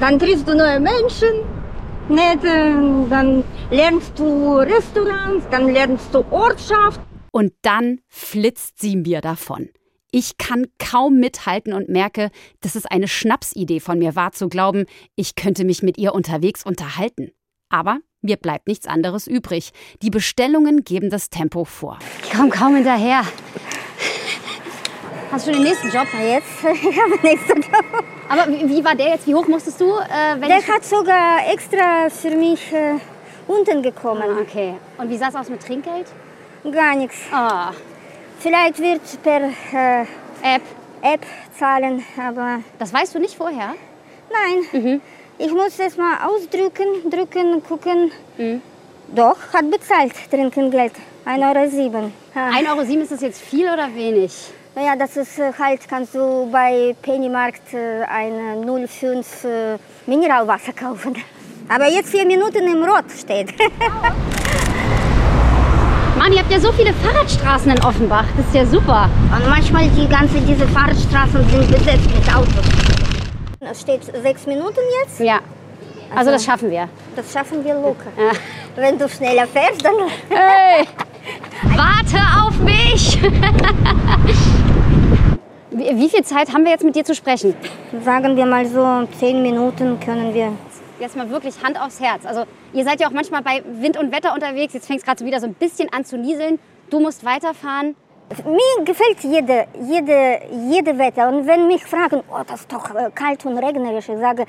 Dann 0.03 0.19
triffst 0.19 0.49
du 0.49 0.57
neue 0.57 0.81
Menschen, 0.81 1.29
nette, 2.09 3.07
dann 3.09 3.45
lernst 3.71 4.19
du 4.19 4.57
Restaurants, 4.57 5.47
dann 5.49 5.73
lernst 5.73 6.13
du 6.13 6.25
Ortschaft. 6.33 7.01
Und 7.31 7.53
dann 7.63 8.01
flitzt 8.09 8.81
sie 8.81 8.97
mir 8.97 9.21
davon. 9.21 9.69
Ich 10.11 10.39
kann 10.39 10.67
kaum 10.81 11.21
mithalten 11.21 11.73
und 11.73 11.89
merke, 11.89 12.33
dass 12.63 12.75
es 12.75 12.85
eine 12.85 13.07
Schnapsidee 13.07 13.79
von 13.79 14.01
mir 14.01 14.17
war, 14.17 14.33
zu 14.33 14.49
glauben, 14.49 14.87
ich 15.15 15.37
könnte 15.37 15.65
mich 15.65 15.85
mit 15.85 15.99
ihr 15.99 16.17
unterwegs 16.17 16.67
unterhalten. 16.67 17.31
Aber 17.69 18.01
mir 18.23 18.39
bleibt 18.39 18.67
nichts 18.67 18.89
anderes 18.89 19.29
übrig. 19.29 19.71
Die 20.03 20.11
Bestellungen 20.11 20.83
geben 20.83 21.11
das 21.11 21.31
Tempo 21.31 21.65
vor. 21.65 22.01
Ich 22.25 22.33
komme 22.33 22.51
kaum 22.51 22.75
hinterher. 22.75 23.23
Hast 25.33 25.47
du 25.47 25.53
den 25.53 25.63
nächsten 25.63 25.89
Job? 25.89 26.07
Na 26.13 26.23
jetzt, 26.23 26.47
ich 26.63 27.01
habe 27.01 27.17
den 27.17 27.23
nächsten 27.23 27.63
Job. 27.63 28.05
Aber 28.29 28.49
wie 28.49 28.85
war 28.85 28.95
der 28.95 29.13
jetzt? 29.13 29.27
Wie 29.27 29.35
hoch 29.35 29.49
musstest 29.49 29.81
du? 29.81 29.87
Äh, 29.87 30.39
der 30.39 30.67
hat 30.67 30.85
sogar 30.85 31.51
extra 31.51 32.11
für 32.11 32.37
mich 32.37 32.71
äh, 32.71 32.97
unten 33.49 33.83
gekommen. 33.83 34.23
Ah, 34.23 34.43
okay. 34.43 34.75
Und 34.99 35.09
wie 35.09 35.17
sah 35.17 35.29
es 35.29 35.35
aus 35.35 35.49
mit 35.49 35.63
Trinkgeld? 35.63 36.07
Gar 36.71 36.97
nichts. 36.97 37.17
Ah. 37.33 37.73
Vielleicht 38.41 38.79
wird 38.79 39.01
per 39.23 39.45
äh, 39.73 40.03
App. 40.43 40.63
App 41.01 41.25
zahlen, 41.59 42.05
aber... 42.21 42.61
Das 42.79 42.93
weißt 42.93 43.15
du 43.15 43.19
nicht 43.19 43.35
vorher? 43.35 43.75
Nein. 44.31 44.83
Mhm. 44.83 45.01
Ich 45.39 45.51
muss 45.51 45.79
es 45.79 45.97
mal 45.97 46.27
ausdrücken, 46.27 47.11
drücken, 47.11 47.63
gucken. 47.67 48.13
Mhm. 48.37 48.61
Doch, 49.09 49.39
hat 49.55 49.71
bezahlt, 49.71 50.13
Trinkengeld. 50.31 50.93
1,07 51.25 51.95
Euro. 51.95 52.11
1,07 52.35 52.69
Euro, 52.69 52.81
ist 52.83 53.13
das 53.13 53.23
jetzt 53.23 53.41
viel 53.41 53.67
oder 53.67 53.95
wenig? 53.95 54.53
Naja, 54.75 54.97
das 54.97 55.19
ist 55.19 55.39
äh, 55.39 55.53
halt, 55.59 55.87
kannst 55.87 56.15
du 56.15 56.49
bei 56.51 56.97
Pennymarkt 57.03 57.75
äh, 57.75 58.05
ein 58.05 58.65
0,5 58.65 59.47
äh, 59.47 59.79
Mineralwasser 60.07 60.73
kaufen. 60.73 61.15
Aber 61.69 61.91
jetzt 61.91 62.09
vier 62.09 62.25
Minuten 62.25 62.67
im 62.67 62.83
Rot 62.83 63.05
steht. 63.19 63.53
Mann, 66.19 66.33
ihr 66.33 66.39
habt 66.39 66.51
ja 66.51 66.59
so 66.59 66.73
viele 66.73 66.95
Fahrradstraßen 66.95 67.71
in 67.71 67.85
Offenbach. 67.85 68.25
Das 68.35 68.47
ist 68.47 68.55
ja 68.55 68.65
super. 68.65 69.11
Und 69.37 69.47
manchmal 69.47 69.89
die 69.91 70.09
ganze 70.09 70.41
diese 70.41 70.67
Fahrradstraßen 70.67 71.47
sind 71.51 71.71
besetzt 71.71 72.09
mit 72.15 72.35
Autos. 72.35 72.65
Es 73.61 73.83
steht 73.83 74.05
sechs 74.23 74.47
Minuten 74.47 74.81
jetzt. 75.03 75.21
Ja. 75.21 75.41
Also, 76.09 76.19
also 76.19 76.31
das 76.31 76.45
schaffen 76.47 76.71
wir. 76.71 76.89
Das 77.15 77.31
schaffen 77.31 77.63
wir 77.63 77.75
locker. 77.75 78.11
Ja. 78.17 78.33
Wenn 78.77 78.99
du 78.99 79.07
schneller 79.07 79.47
fährst, 79.47 79.85
dann. 79.85 79.95
Hey, 80.31 80.87
warte 81.77 82.19
auf 82.41 82.59
mich! 82.59 83.19
wie, 85.73 85.97
wie 85.97 86.09
viel 86.09 86.25
Zeit 86.25 86.53
haben 86.53 86.65
wir 86.65 86.73
jetzt 86.73 86.85
mit 86.85 86.95
dir 86.95 87.05
zu 87.05 87.15
sprechen? 87.15 87.55
Sagen 88.05 88.37
wir 88.37 88.47
mal 88.47 88.67
so, 88.67 89.09
zehn 89.19 89.43
Minuten 89.43 89.99
können 90.01 90.35
wir. 90.35 90.53
Jetzt 91.01 91.17
mal 91.17 91.29
wirklich 91.31 91.63
Hand 91.63 91.81
aufs 91.81 92.01
Herz. 92.01 92.25
Also 92.25 92.45
ihr 92.73 92.85
seid 92.85 93.01
ja 93.01 93.09
auch 93.09 93.13
manchmal 93.13 93.43
bei 93.43 93.63
Wind 93.65 93.97
und 93.97 94.13
Wetter 94.13 94.35
unterwegs. 94.35 94.75
Jetzt 94.75 94.87
fängt 94.87 95.01
es 95.01 95.05
gerade 95.05 95.25
wieder 95.25 95.41
so 95.41 95.47
ein 95.47 95.55
bisschen 95.55 95.93
an 95.93 96.05
zu 96.05 96.17
nieseln. 96.17 96.59
Du 96.91 97.01
musst 97.01 97.25
weiterfahren. 97.25 97.97
Mir 98.45 98.85
gefällt 98.85 99.19
jede, 99.23 99.67
jede, 99.81 100.41
jede 100.71 100.99
Wetter. 100.99 101.29
Und 101.29 101.47
wenn 101.47 101.67
mich 101.67 101.85
fragen, 101.85 102.23
oh, 102.31 102.43
das 102.47 102.61
ist 102.61 102.73
doch 102.73 102.95
äh, 102.95 103.11
kalt 103.15 103.45
und 103.45 103.59
regnerisch, 103.59 104.09
ich 104.09 104.19
sage, 104.19 104.47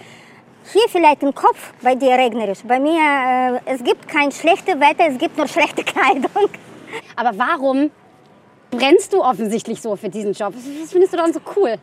hier 0.72 0.84
vielleicht 0.88 1.24
im 1.24 1.34
Kopf 1.34 1.74
bei 1.82 1.96
dir 1.96 2.12
regnerisch. 2.18 2.60
Bei 2.66 2.80
mir, 2.80 3.00
äh, 3.66 3.74
es 3.74 3.84
gibt 3.84 4.08
kein 4.08 4.32
schlechtes 4.32 4.80
Wetter, 4.80 5.08
es 5.10 5.18
gibt 5.18 5.38
nur 5.38 5.48
schlechte 5.48 5.84
Kleidung. 5.84 6.50
Aber 7.16 7.32
warum 7.38 7.92
brennst 8.76 9.14
du 9.14 9.22
offensichtlich 9.22 9.82
so 9.82 9.96
für 9.96 10.10
diesen 10.10 10.34
Job? 10.34 10.54
Was 10.56 10.92
findest 10.92 11.14
du 11.14 11.18
dann 11.18 11.34
so 11.34 11.40
cool? 11.56 11.78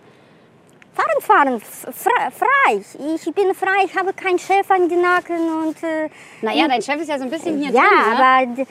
fahren, 1.20 1.60
fahren, 1.60 2.32
frei. 2.32 2.82
Ich 3.14 3.34
bin 3.34 3.54
frei, 3.54 3.84
ich 3.84 3.96
habe 3.96 4.12
keinen 4.12 4.38
Chef 4.38 4.70
an 4.70 4.88
den 4.88 5.00
Nacken 5.00 5.64
und... 5.64 5.82
Äh, 5.82 6.08
naja, 6.42 6.66
dein 6.68 6.82
Chef 6.82 7.00
ist 7.00 7.08
ja 7.08 7.18
so 7.18 7.24
ein 7.24 7.30
bisschen 7.30 7.58
hier 7.58 7.70
ja, 7.70 7.82
drin, 7.82 7.90
Ja, 7.92 8.18
aber 8.18 8.46
die, 8.46 8.66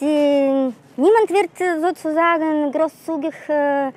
die, 0.00 0.74
niemand 0.96 1.30
wird 1.30 1.60
äh, 1.60 1.80
sozusagen 1.80 2.72
großzügig 2.72 3.34
äh, 3.48 3.90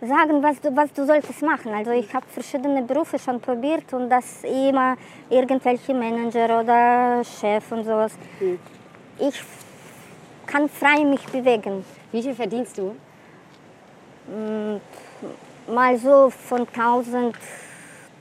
sagen, 0.00 0.42
was 0.42 0.60
du, 0.60 0.76
was 0.76 0.92
du 0.92 1.06
solltest 1.06 1.42
machen. 1.42 1.72
Also 1.72 1.90
ich 1.92 2.12
habe 2.14 2.26
verschiedene 2.28 2.82
Berufe 2.82 3.18
schon 3.18 3.40
probiert 3.40 3.92
und 3.92 4.10
das 4.10 4.44
immer 4.44 4.96
irgendwelche 5.30 5.94
Manager 5.94 6.60
oder 6.60 7.22
Chef 7.24 7.64
und 7.72 7.84
sowas. 7.84 8.12
Hm. 8.38 8.58
Ich 9.18 9.42
kann 10.46 10.68
frei 10.68 11.04
mich 11.04 11.24
bewegen. 11.26 11.84
Wie 12.12 12.22
viel 12.22 12.34
verdienst 12.34 12.76
du? 12.78 12.94
Hm, 14.28 14.80
mal 15.74 15.98
so 15.98 16.30
von 16.30 16.66
1000, 16.66 17.34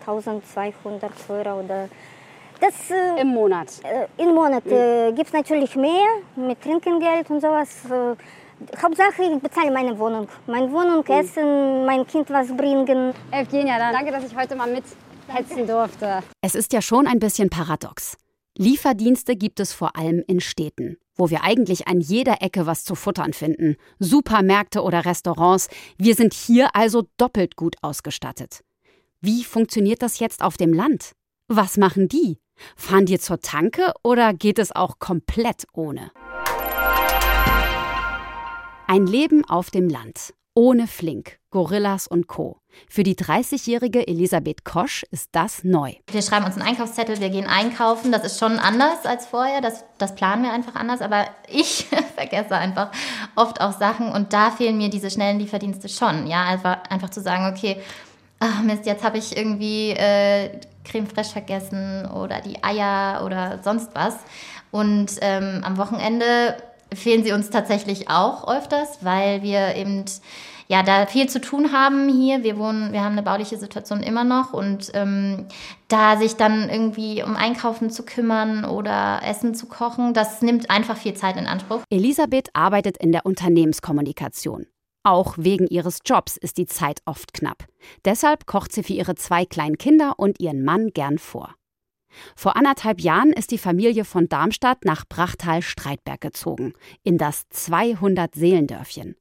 1200 0.05 1.11
Euro 1.29 1.59
oder 1.61 1.89
das, 2.59 2.89
äh, 2.89 3.21
Im 3.21 3.27
Monat? 3.29 3.67
Äh, 3.83 4.21
Im 4.21 4.33
Monat 4.33 4.65
mhm. 4.65 4.71
äh, 4.71 5.11
gibt 5.11 5.27
es 5.27 5.33
natürlich 5.33 5.75
mehr 5.75 6.07
mit 6.35 6.61
Trinkengeld 6.61 7.29
und 7.29 7.41
sowas. 7.41 7.69
Äh, 7.85 8.15
Hauptsache, 8.81 9.23
ich 9.23 9.39
bezahle 9.39 9.71
meine 9.71 9.97
Wohnung. 9.99 10.27
Meine 10.47 10.71
Wohnung, 10.71 11.03
mhm. 11.05 11.13
Essen, 11.13 11.85
mein 11.85 12.07
Kind 12.07 12.29
was 12.29 12.47
bringen. 12.55 13.13
Evgenia, 13.31 13.77
dann 13.77 13.93
danke, 13.93 14.11
dass 14.11 14.23
ich 14.23 14.35
heute 14.35 14.55
mal 14.55 14.69
mithetzen 14.71 15.67
durfte. 15.67 16.23
Es 16.41 16.55
ist 16.55 16.71
ja 16.71 16.81
schon 16.81 17.07
ein 17.07 17.19
bisschen 17.19 17.49
paradox. 17.49 18.17
Lieferdienste 18.57 19.35
gibt 19.35 19.59
es 19.59 19.73
vor 19.73 19.97
allem 19.97 20.23
in 20.27 20.39
Städten, 20.39 20.97
wo 21.15 21.29
wir 21.29 21.43
eigentlich 21.43 21.89
an 21.89 21.99
jeder 21.99 22.41
Ecke 22.41 22.65
was 22.65 22.85
zu 22.85 22.95
futtern 22.95 23.33
finden. 23.33 23.75
Supermärkte 23.99 24.81
oder 24.81 25.03
Restaurants. 25.03 25.67
Wir 25.97 26.15
sind 26.15 26.33
hier 26.33 26.73
also 26.73 27.03
doppelt 27.17 27.57
gut 27.57 27.75
ausgestattet. 27.81 28.63
Wie 29.19 29.43
funktioniert 29.43 30.01
das 30.01 30.19
jetzt 30.19 30.41
auf 30.41 30.55
dem 30.55 30.71
Land? 30.71 31.11
Was 31.49 31.75
machen 31.75 32.07
die? 32.07 32.37
Fahren 32.77 33.05
die 33.05 33.19
zur 33.19 33.41
Tanke 33.41 33.91
oder 34.03 34.33
geht 34.33 34.57
es 34.57 34.73
auch 34.73 34.99
komplett 34.99 35.65
ohne? 35.73 36.11
Ein 38.87 39.05
Leben 39.05 39.43
auf 39.43 39.69
dem 39.69 39.89
Land. 39.89 40.33
Ohne 40.57 40.87
Flink, 40.87 41.37
Gorillas 41.51 42.07
und 42.07 42.27
Co. 42.27 42.61
Für 42.87 43.03
die 43.03 43.15
30-jährige 43.15 44.07
Elisabeth 44.07 44.63
Kosch 44.63 45.03
ist 45.11 45.31
das 45.33 45.65
neu. 45.65 45.95
Wir 46.09 46.21
schreiben 46.21 46.45
uns 46.45 46.55
einen 46.55 46.65
Einkaufszettel, 46.65 47.19
wir 47.19 47.29
gehen 47.29 47.45
einkaufen. 47.45 48.13
Das 48.13 48.23
ist 48.23 48.39
schon 48.39 48.57
anders 48.57 49.05
als 49.05 49.25
vorher. 49.25 49.59
Das, 49.59 49.83
das 49.97 50.15
planen 50.15 50.43
wir 50.43 50.53
einfach 50.53 50.75
anders. 50.75 51.01
Aber 51.01 51.25
ich 51.49 51.87
vergesse 52.15 52.55
einfach 52.55 52.89
oft 53.35 53.59
auch 53.59 53.77
Sachen 53.77 54.13
und 54.13 54.31
da 54.31 54.49
fehlen 54.49 54.77
mir 54.77 54.89
diese 54.89 55.11
schnellen 55.11 55.39
Lieferdienste 55.39 55.89
schon. 55.89 56.25
Ja, 56.25 56.45
einfach, 56.45 56.83
einfach 56.89 57.09
zu 57.09 57.19
sagen, 57.19 57.53
okay, 57.53 57.81
ach 58.39 58.61
Mist, 58.63 58.85
jetzt 58.85 59.03
habe 59.03 59.17
ich 59.17 59.35
irgendwie 59.35 59.89
äh, 59.89 60.61
Creme 60.85 61.07
fraiche 61.07 61.33
vergessen 61.33 62.05
oder 62.05 62.39
die 62.39 62.63
Eier 62.63 63.25
oder 63.25 63.59
sonst 63.61 63.89
was. 63.93 64.15
Und 64.71 65.17
ähm, 65.19 65.63
am 65.65 65.77
Wochenende 65.77 66.55
fehlen 66.93 67.23
sie 67.23 67.31
uns 67.31 67.49
tatsächlich 67.49 68.09
auch 68.09 68.47
öfters, 68.47 68.99
weil 69.01 69.43
wir 69.43 69.75
eben 69.75 70.05
ja 70.67 70.83
da 70.83 71.05
viel 71.05 71.27
zu 71.29 71.39
tun 71.39 71.71
haben 71.71 72.09
hier. 72.09 72.43
Wir 72.43 72.57
wohnen, 72.57 72.91
wir 72.91 73.03
haben 73.03 73.13
eine 73.13 73.23
bauliche 73.23 73.57
Situation 73.57 74.01
immer 74.01 74.23
noch 74.23 74.53
und 74.53 74.91
ähm, 74.93 75.45
da 75.87 76.17
sich 76.17 76.35
dann 76.35 76.69
irgendwie 76.69 77.23
um 77.23 77.35
Einkaufen 77.35 77.89
zu 77.89 78.03
kümmern 78.03 78.65
oder 78.65 79.21
Essen 79.23 79.53
zu 79.53 79.67
kochen, 79.67 80.13
das 80.13 80.41
nimmt 80.41 80.69
einfach 80.69 80.97
viel 80.97 81.13
Zeit 81.13 81.37
in 81.37 81.47
Anspruch. 81.47 81.81
Elisabeth 81.89 82.49
arbeitet 82.53 82.97
in 82.97 83.11
der 83.11 83.25
Unternehmenskommunikation. 83.25 84.65
Auch 85.03 85.35
wegen 85.37 85.67
ihres 85.67 85.99
Jobs 86.03 86.35
ist 86.35 86.57
die 86.57 86.65
Zeit 86.65 87.01
oft 87.05 87.31
knapp. 87.31 87.65
Deshalb 88.05 88.47
kocht 88.47 88.71
sie 88.71 88.81
für 88.81 88.93
ihre 88.93 89.13
zwei 89.13 89.45
kleinen 89.45 89.77
Kinder 89.77 90.15
und 90.17 90.39
ihren 90.39 90.63
Mann 90.63 90.89
gern 90.95 91.19
vor. 91.19 91.53
Vor 92.35 92.55
anderthalb 92.55 93.01
Jahren 93.01 93.31
ist 93.31 93.51
die 93.51 93.57
Familie 93.57 94.05
von 94.05 94.29
Darmstadt 94.29 94.85
nach 94.85 95.05
Brachtal-Streitberg 95.07 96.21
gezogen, 96.21 96.73
in 97.03 97.17
das 97.17 97.45
200-Seelendörfchen. 97.53 99.15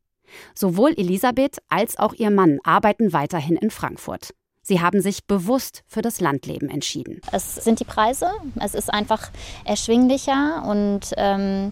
Sowohl 0.54 0.94
Elisabeth 0.96 1.58
als 1.68 1.98
auch 1.98 2.12
ihr 2.14 2.30
Mann 2.30 2.58
arbeiten 2.64 3.12
weiterhin 3.12 3.56
in 3.56 3.70
Frankfurt. 3.70 4.34
Sie 4.62 4.80
haben 4.80 5.02
sich 5.02 5.26
bewusst 5.26 5.84
für 5.86 6.00
das 6.00 6.20
Landleben 6.20 6.70
entschieden. 6.70 7.20
Es 7.32 7.56
sind 7.56 7.80
die 7.80 7.84
Preise, 7.84 8.30
es 8.60 8.74
ist 8.74 8.92
einfach 8.92 9.30
erschwinglicher 9.64 10.64
und 10.66 11.12
ähm, 11.18 11.70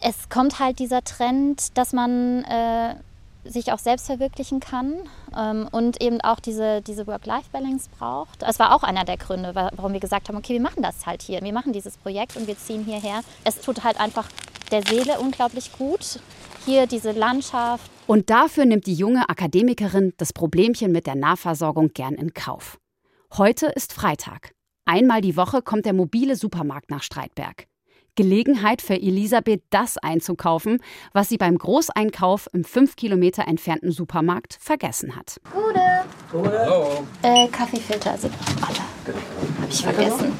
es 0.00 0.28
kommt 0.28 0.58
halt 0.58 0.80
dieser 0.80 1.04
Trend, 1.04 1.78
dass 1.78 1.92
man 1.92 2.42
äh, 2.44 2.96
sich 3.44 3.72
auch 3.72 3.78
selbst 3.78 4.06
verwirklichen 4.06 4.60
kann 4.60 4.94
ähm, 5.36 5.68
und 5.72 6.02
eben 6.02 6.20
auch 6.20 6.40
diese, 6.40 6.82
diese 6.82 7.06
Work-Life-Balance 7.06 7.90
braucht. 7.98 8.42
Es 8.42 8.58
war 8.58 8.74
auch 8.74 8.82
einer 8.82 9.04
der 9.04 9.16
Gründe, 9.16 9.54
warum 9.54 9.92
wir 9.92 10.00
gesagt 10.00 10.28
haben, 10.28 10.36
okay, 10.36 10.54
wir 10.54 10.60
machen 10.60 10.82
das 10.82 11.06
halt 11.06 11.22
hier, 11.22 11.40
wir 11.42 11.52
machen 11.52 11.72
dieses 11.72 11.96
Projekt 11.96 12.36
und 12.36 12.46
wir 12.46 12.56
ziehen 12.56 12.84
hierher. 12.84 13.20
Es 13.44 13.60
tut 13.60 13.84
halt 13.84 14.00
einfach 14.00 14.28
der 14.70 14.82
Seele 14.82 15.18
unglaublich 15.20 15.72
gut, 15.72 16.20
hier 16.64 16.86
diese 16.86 17.12
Landschaft. 17.12 17.90
Und 18.06 18.30
dafür 18.30 18.64
nimmt 18.64 18.86
die 18.86 18.94
junge 18.94 19.28
Akademikerin 19.28 20.12
das 20.16 20.32
Problemchen 20.32 20.92
mit 20.92 21.06
der 21.06 21.14
Nahversorgung 21.14 21.92
gern 21.92 22.14
in 22.14 22.34
Kauf. 22.34 22.78
Heute 23.36 23.66
ist 23.66 23.92
Freitag. 23.92 24.52
Einmal 24.84 25.20
die 25.20 25.36
Woche 25.36 25.62
kommt 25.62 25.86
der 25.86 25.92
mobile 25.92 26.36
Supermarkt 26.36 26.90
nach 26.90 27.02
Streitberg. 27.02 27.66
Gelegenheit 28.14 28.82
für 28.82 28.94
Elisabeth, 28.94 29.62
das 29.70 29.98
einzukaufen, 29.98 30.80
was 31.12 31.28
sie 31.28 31.38
beim 31.38 31.56
Großeinkauf 31.56 32.48
im 32.52 32.64
fünf 32.64 32.96
Kilometer 32.96 33.46
entfernten 33.48 33.90
Supermarkt 33.90 34.58
vergessen 34.60 35.16
hat. 35.16 35.40
Gute. 35.52 35.80
Gute. 36.30 37.04
Äh, 37.22 37.48
Kaffeefilter 37.48 38.16
sind 38.18 38.32
noch 38.32 38.68
alle. 38.68 38.78
Hab 39.60 39.68
ich 39.70 39.82
vergessen. 39.82 40.32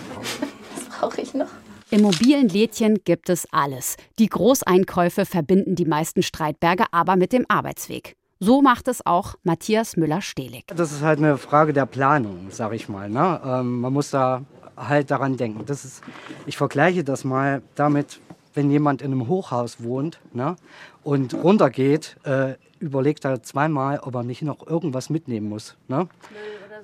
Was 0.74 0.98
brauche 0.98 1.20
ich 1.20 1.34
noch? 1.34 1.48
Im 1.90 2.02
mobilen 2.02 2.48
Lädchen 2.48 3.04
gibt 3.04 3.28
es 3.28 3.46
alles. 3.52 3.96
Die 4.18 4.28
Großeinkäufe 4.28 5.26
verbinden 5.26 5.74
die 5.74 5.84
meisten 5.84 6.22
Streitberger 6.22 6.86
aber 6.90 7.16
mit 7.16 7.32
dem 7.32 7.44
Arbeitsweg. 7.48 8.16
So 8.40 8.60
macht 8.60 8.88
es 8.88 9.06
auch 9.06 9.34
Matthias 9.44 9.96
Müller-Stehlig. 9.96 10.64
Das 10.68 10.90
ist 10.90 11.02
halt 11.02 11.18
eine 11.18 11.38
Frage 11.38 11.72
der 11.72 11.86
Planung, 11.86 12.48
sag 12.50 12.72
ich 12.72 12.88
mal. 12.88 13.08
Ne? 13.08 13.40
Ähm, 13.44 13.80
man 13.80 13.92
muss 13.92 14.10
da 14.10 14.42
halt 14.76 15.10
daran 15.10 15.36
denken. 15.36 15.64
Das 15.66 15.84
ist, 15.84 16.02
ich 16.46 16.56
vergleiche 16.56 17.04
das 17.04 17.24
mal 17.24 17.62
damit, 17.74 18.20
wenn 18.54 18.70
jemand 18.70 19.02
in 19.02 19.12
einem 19.12 19.28
Hochhaus 19.28 19.82
wohnt 19.82 20.20
ne, 20.32 20.56
und 21.02 21.34
runtergeht, 21.34 22.16
äh, 22.24 22.54
überlegt 22.78 23.24
er 23.24 23.42
zweimal, 23.42 24.00
ob 24.00 24.14
er 24.14 24.22
nicht 24.22 24.42
noch 24.42 24.66
irgendwas 24.66 25.08
mitnehmen 25.08 25.48
muss. 25.48 25.76
Ne? 25.88 26.08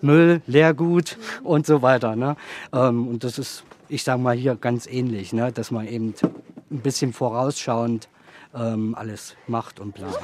Müll, 0.00 0.42
Leergut 0.46 1.18
mhm. 1.40 1.46
und 1.46 1.66
so 1.66 1.82
weiter. 1.82 2.16
Ne? 2.16 2.36
Ähm, 2.72 3.08
und 3.08 3.24
das 3.24 3.38
ist, 3.38 3.64
ich 3.88 4.04
sage 4.04 4.20
mal, 4.20 4.36
hier 4.36 4.54
ganz 4.54 4.86
ähnlich, 4.86 5.32
ne? 5.32 5.52
dass 5.52 5.70
man 5.70 5.86
eben 5.86 6.14
ein 6.70 6.80
bisschen 6.80 7.12
vorausschauend 7.12 8.08
ähm, 8.54 8.94
alles 8.94 9.36
macht 9.46 9.80
und 9.80 9.92
plant. 9.92 10.16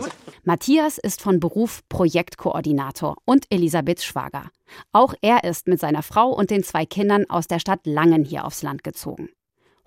Matthias 0.44 0.98
ist 0.98 1.20
von 1.20 1.40
Beruf 1.40 1.82
Projektkoordinator 1.88 3.16
und 3.24 3.46
Elisabeth 3.50 4.02
Schwager. 4.02 4.50
Auch 4.92 5.14
er 5.20 5.44
ist 5.44 5.68
mit 5.68 5.80
seiner 5.80 6.02
Frau 6.02 6.30
und 6.30 6.50
den 6.50 6.64
zwei 6.64 6.86
Kindern 6.86 7.28
aus 7.28 7.46
der 7.46 7.58
Stadt 7.58 7.86
Langen 7.86 8.24
hier 8.24 8.44
aufs 8.44 8.62
Land 8.62 8.84
gezogen. 8.84 9.28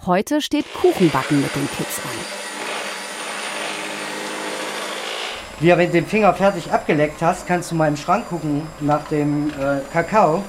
Heute 0.06 0.42
steht 0.42 0.66
Kuchenbacken 0.74 1.42
mit 1.42 1.56
den 1.56 1.68
Kids 1.70 2.00
an. 2.00 2.48
Ja, 5.60 5.76
wenn 5.76 5.88
du 5.88 5.94
den 5.94 6.06
Finger 6.06 6.36
fertig 6.36 6.72
abgeleckt 6.72 7.20
hast, 7.24 7.48
kannst 7.48 7.72
du 7.72 7.76
mal 7.76 7.88
im 7.88 7.98
Schrank 7.98 8.30
gucken 8.30 8.62
nach 8.80 9.08
dem 9.08 9.50
äh, 9.50 9.80
Kakao. 9.92 10.44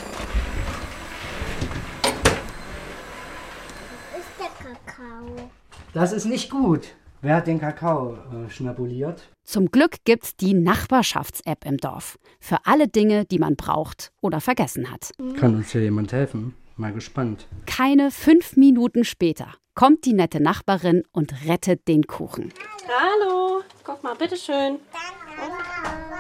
Was 4.13 4.21
ist 4.21 4.29
der 4.39 4.49
Kakao? 4.67 5.51
Das 5.95 6.13
ist 6.13 6.27
nicht 6.27 6.51
gut. 6.51 6.89
Wer 7.21 7.35
hat 7.35 7.49
den 7.49 7.59
Kakao 7.59 8.15
äh, 8.15 8.49
schnabuliert? 8.49 9.23
Zum 9.43 9.73
Glück 9.73 9.97
gibt's 10.05 10.37
die 10.37 10.55
Nachbarschafts-App 10.55 11.65
im 11.65 11.77
Dorf. 11.79 12.17
Für 12.39 12.59
alle 12.65 12.87
Dinge, 12.87 13.25
die 13.25 13.41
man 13.41 13.57
braucht 13.57 14.13
oder 14.21 14.41
vergessen 14.41 14.89
hat. 14.89 15.11
Kann 15.37 15.57
uns 15.57 15.73
hier 15.73 15.83
jemand 15.83 16.13
helfen? 16.13 16.55
Mal 16.77 16.93
gespannt. 16.93 17.49
Keine 17.67 18.13
fünf 18.13 18.57
Minuten 18.57 19.03
später 19.03 19.49
kommt 19.75 20.05
die 20.05 20.13
nette 20.13 20.41
Nachbarin 20.41 21.03
und 21.11 21.45
rettet 21.45 21.89
den 21.89 22.07
Kuchen. 22.07 22.53
Hallo, 22.87 23.63
guck 23.83 24.01
mal, 24.05 24.15
bitteschön. 24.15 24.77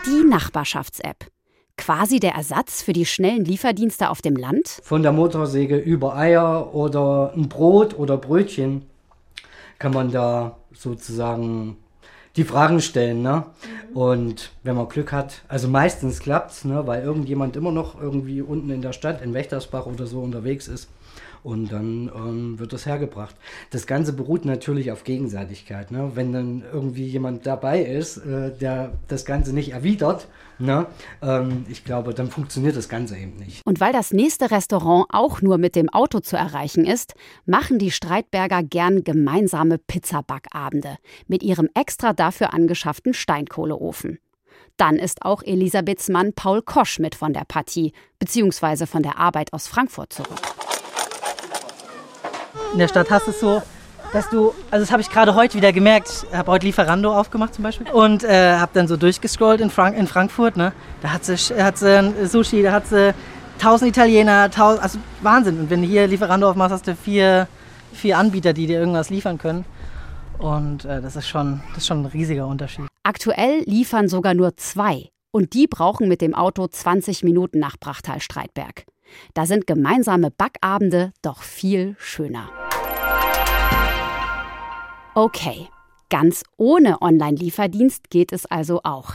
Die 0.04 0.24
Nachbarschafts-App. 0.24 1.28
Quasi 1.76 2.18
der 2.18 2.32
Ersatz 2.32 2.82
für 2.82 2.92
die 2.92 3.06
schnellen 3.06 3.44
Lieferdienste 3.44 4.10
auf 4.10 4.20
dem 4.20 4.34
Land? 4.34 4.80
Von 4.82 5.04
der 5.04 5.12
Motorsäge 5.12 5.76
über 5.76 6.16
Eier 6.16 6.74
oder 6.74 7.32
ein 7.36 7.48
Brot 7.48 7.96
oder 7.96 8.16
Brötchen 8.16 8.82
kann 9.78 9.92
man 9.92 10.10
da 10.10 10.56
sozusagen 10.78 11.76
die 12.36 12.44
Fragen 12.44 12.80
stellen. 12.80 13.22
Ne? 13.22 13.44
Mhm. 13.90 13.96
Und 13.96 14.50
wenn 14.62 14.76
man 14.76 14.88
Glück 14.88 15.12
hat, 15.12 15.42
also 15.48 15.68
meistens 15.68 16.20
klappt 16.20 16.52
es, 16.52 16.64
ne? 16.64 16.86
weil 16.86 17.02
irgendjemand 17.02 17.56
immer 17.56 17.72
noch 17.72 18.00
irgendwie 18.00 18.40
unten 18.40 18.70
in 18.70 18.82
der 18.82 18.92
Stadt, 18.92 19.20
in 19.22 19.34
Wächtersbach 19.34 19.86
oder 19.86 20.06
so 20.06 20.20
unterwegs 20.20 20.68
ist 20.68 20.88
und 21.42 21.72
dann 21.72 22.10
ähm, 22.14 22.58
wird 22.58 22.72
das 22.72 22.86
hergebracht. 22.86 23.34
Das 23.70 23.86
Ganze 23.86 24.12
beruht 24.12 24.44
natürlich 24.44 24.92
auf 24.92 25.04
Gegenseitigkeit. 25.04 25.90
Ne? 25.90 26.12
Wenn 26.14 26.32
dann 26.32 26.62
irgendwie 26.72 27.06
jemand 27.06 27.46
dabei 27.46 27.82
ist, 27.82 28.18
äh, 28.18 28.56
der 28.56 28.92
das 29.08 29.24
Ganze 29.24 29.52
nicht 29.52 29.72
erwidert, 29.72 30.28
ne? 30.58 30.86
Ähm, 31.22 31.66
ich 31.68 31.84
glaube, 31.84 32.14
dann 32.14 32.30
funktioniert 32.30 32.76
das 32.76 32.88
Ganze 32.88 33.16
eben 33.16 33.36
nicht. 33.36 33.64
Und 33.66 33.80
weil 33.80 33.92
das 33.92 34.12
nächste 34.12 34.50
Restaurant 34.50 35.06
auch 35.10 35.40
nur 35.42 35.58
mit 35.58 35.76
dem 35.76 35.88
Auto 35.88 36.20
zu 36.20 36.36
erreichen 36.36 36.84
ist, 36.84 37.14
machen 37.46 37.78
die 37.78 37.90
Streitberger 37.90 38.62
gern 38.62 39.04
gemeinsame 39.04 39.78
Pizzabackabende 39.78 40.96
mit 41.26 41.42
ihrem 41.42 41.68
extra 41.74 42.12
dafür 42.12 42.52
angeschafften 42.54 43.14
Steinkohleofen. 43.14 44.18
Dann 44.76 44.96
ist 44.96 45.22
auch 45.22 45.42
Elisabeths 45.42 46.08
Mann 46.08 46.32
Paul 46.34 46.62
Kosch 46.62 47.00
mit 47.00 47.16
von 47.16 47.32
der 47.32 47.44
Partie, 47.44 47.92
beziehungsweise 48.20 48.86
von 48.86 49.02
der 49.02 49.18
Arbeit 49.18 49.52
aus 49.52 49.66
Frankfurt 49.66 50.12
zurück. 50.12 50.57
In 52.72 52.78
der 52.78 52.88
Stadt 52.88 53.10
hast 53.10 53.26
du 53.26 53.30
es 53.30 53.40
so, 53.40 53.62
dass 54.12 54.28
du, 54.30 54.52
also 54.70 54.84
das 54.84 54.92
habe 54.92 55.00
ich 55.00 55.10
gerade 55.10 55.34
heute 55.34 55.56
wieder 55.56 55.72
gemerkt, 55.72 56.26
ich 56.30 56.36
habe 56.36 56.50
heute 56.50 56.66
Lieferando 56.66 57.14
aufgemacht 57.14 57.54
zum 57.54 57.64
Beispiel 57.64 57.88
und 57.90 58.24
äh, 58.24 58.56
habe 58.56 58.70
dann 58.74 58.86
so 58.88 58.96
durchgescrollt 58.96 59.60
in, 59.60 59.70
Frank 59.70 59.96
in 59.96 60.06
Frankfurt, 60.06 60.56
ne? 60.56 60.72
da 61.02 61.12
hat 61.12 61.24
sie, 61.24 61.36
hat 61.62 61.78
sie 61.78 62.26
Sushi, 62.26 62.62
da 62.62 62.72
hat 62.72 62.86
sie 62.86 63.14
tausend 63.58 63.88
Italiener, 63.88 64.50
tausend, 64.50 64.82
also 64.82 64.98
Wahnsinn. 65.22 65.60
Und 65.60 65.70
wenn 65.70 65.82
du 65.82 65.88
hier 65.88 66.06
Lieferando 66.06 66.48
aufmachst, 66.48 66.72
hast 66.72 66.86
du 66.86 66.94
vier, 66.94 67.48
vier 67.92 68.18
Anbieter, 68.18 68.52
die 68.52 68.66
dir 68.66 68.78
irgendwas 68.78 69.10
liefern 69.10 69.38
können. 69.38 69.64
Und 70.38 70.84
äh, 70.84 71.00
das, 71.00 71.16
ist 71.16 71.28
schon, 71.28 71.60
das 71.70 71.78
ist 71.78 71.86
schon 71.86 72.02
ein 72.02 72.06
riesiger 72.06 72.46
Unterschied. 72.46 72.86
Aktuell 73.02 73.62
liefern 73.64 74.08
sogar 74.08 74.34
nur 74.34 74.56
zwei. 74.56 75.08
Und 75.30 75.52
die 75.54 75.66
brauchen 75.66 76.08
mit 76.08 76.20
dem 76.20 76.34
Auto 76.34 76.66
20 76.66 77.24
Minuten 77.24 77.58
nach 77.58 77.76
Brachtal-Streitberg. 77.78 78.84
Da 79.34 79.46
sind 79.46 79.66
gemeinsame 79.66 80.30
Backabende 80.30 81.12
doch 81.22 81.42
viel 81.42 81.96
schöner. 81.98 82.50
Okay, 85.14 85.68
ganz 86.10 86.44
ohne 86.56 87.02
Online-Lieferdienst 87.02 88.10
geht 88.10 88.32
es 88.32 88.46
also 88.46 88.80
auch. 88.84 89.14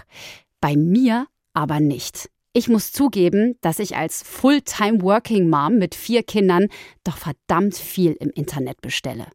Bei 0.60 0.76
mir 0.76 1.28
aber 1.54 1.80
nicht. 1.80 2.30
Ich 2.56 2.68
muss 2.68 2.92
zugeben, 2.92 3.56
dass 3.62 3.80
ich 3.80 3.96
als 3.96 4.22
Fulltime 4.22 5.02
Working 5.02 5.50
Mom 5.50 5.80
mit 5.80 5.96
vier 5.96 6.22
Kindern 6.22 6.68
doch 7.04 7.18
verdammt 7.18 7.76
viel 7.76 8.12
im 8.20 8.30
Internet 8.30 8.82
bestelle. 8.82 9.28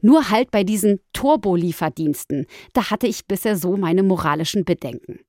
Nur 0.00 0.30
halt 0.30 0.50
bei 0.50 0.64
diesen 0.64 1.00
Turbo-Lieferdiensten, 1.12 2.46
da 2.72 2.90
hatte 2.90 3.06
ich 3.06 3.26
bisher 3.26 3.56
so 3.56 3.76
meine 3.76 4.02
moralischen 4.02 4.64
Bedenken. 4.64 5.20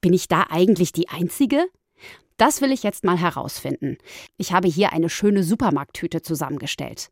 Bin 0.00 0.12
ich 0.12 0.28
da 0.28 0.46
eigentlich 0.50 0.92
die 0.92 1.08
Einzige? 1.08 1.66
Das 2.42 2.60
will 2.60 2.72
ich 2.72 2.82
jetzt 2.82 3.04
mal 3.04 3.16
herausfinden. 3.16 3.98
Ich 4.36 4.52
habe 4.52 4.66
hier 4.66 4.92
eine 4.92 5.08
schöne 5.08 5.44
Supermarkttüte 5.44 6.22
zusammengestellt. 6.22 7.10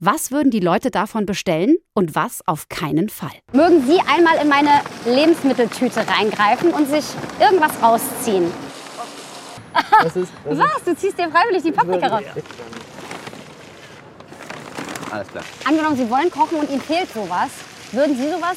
Was 0.00 0.32
würden 0.32 0.50
die 0.50 0.58
Leute 0.58 0.90
davon 0.90 1.24
bestellen 1.24 1.76
und 1.94 2.16
was 2.16 2.40
auf 2.48 2.68
keinen 2.68 3.08
Fall? 3.08 3.30
Mögen 3.52 3.86
Sie 3.86 4.00
einmal 4.00 4.38
in 4.42 4.48
meine 4.48 4.80
Lebensmitteltüte 5.06 6.04
reingreifen 6.08 6.72
und 6.72 6.88
sich 6.88 7.04
irgendwas 7.38 7.80
rausziehen? 7.80 8.50
Was 10.02 10.16
ist? 10.16 10.32
Was? 10.46 10.58
Was? 10.58 10.82
Du 10.84 10.96
ziehst 10.96 11.16
dir 11.16 11.30
freiwillig 11.30 11.62
die 11.62 11.70
Paprika 11.70 12.08
raus. 12.08 12.24
Alles 15.12 15.28
klar. 15.28 15.44
Angenommen, 15.64 15.96
Sie 15.96 16.10
wollen 16.10 16.28
kochen 16.28 16.58
und 16.58 16.68
Ihnen 16.68 16.82
fehlt 16.82 17.08
sowas, 17.14 17.50
würden 17.92 18.16
Sie 18.16 18.28
sowas 18.28 18.56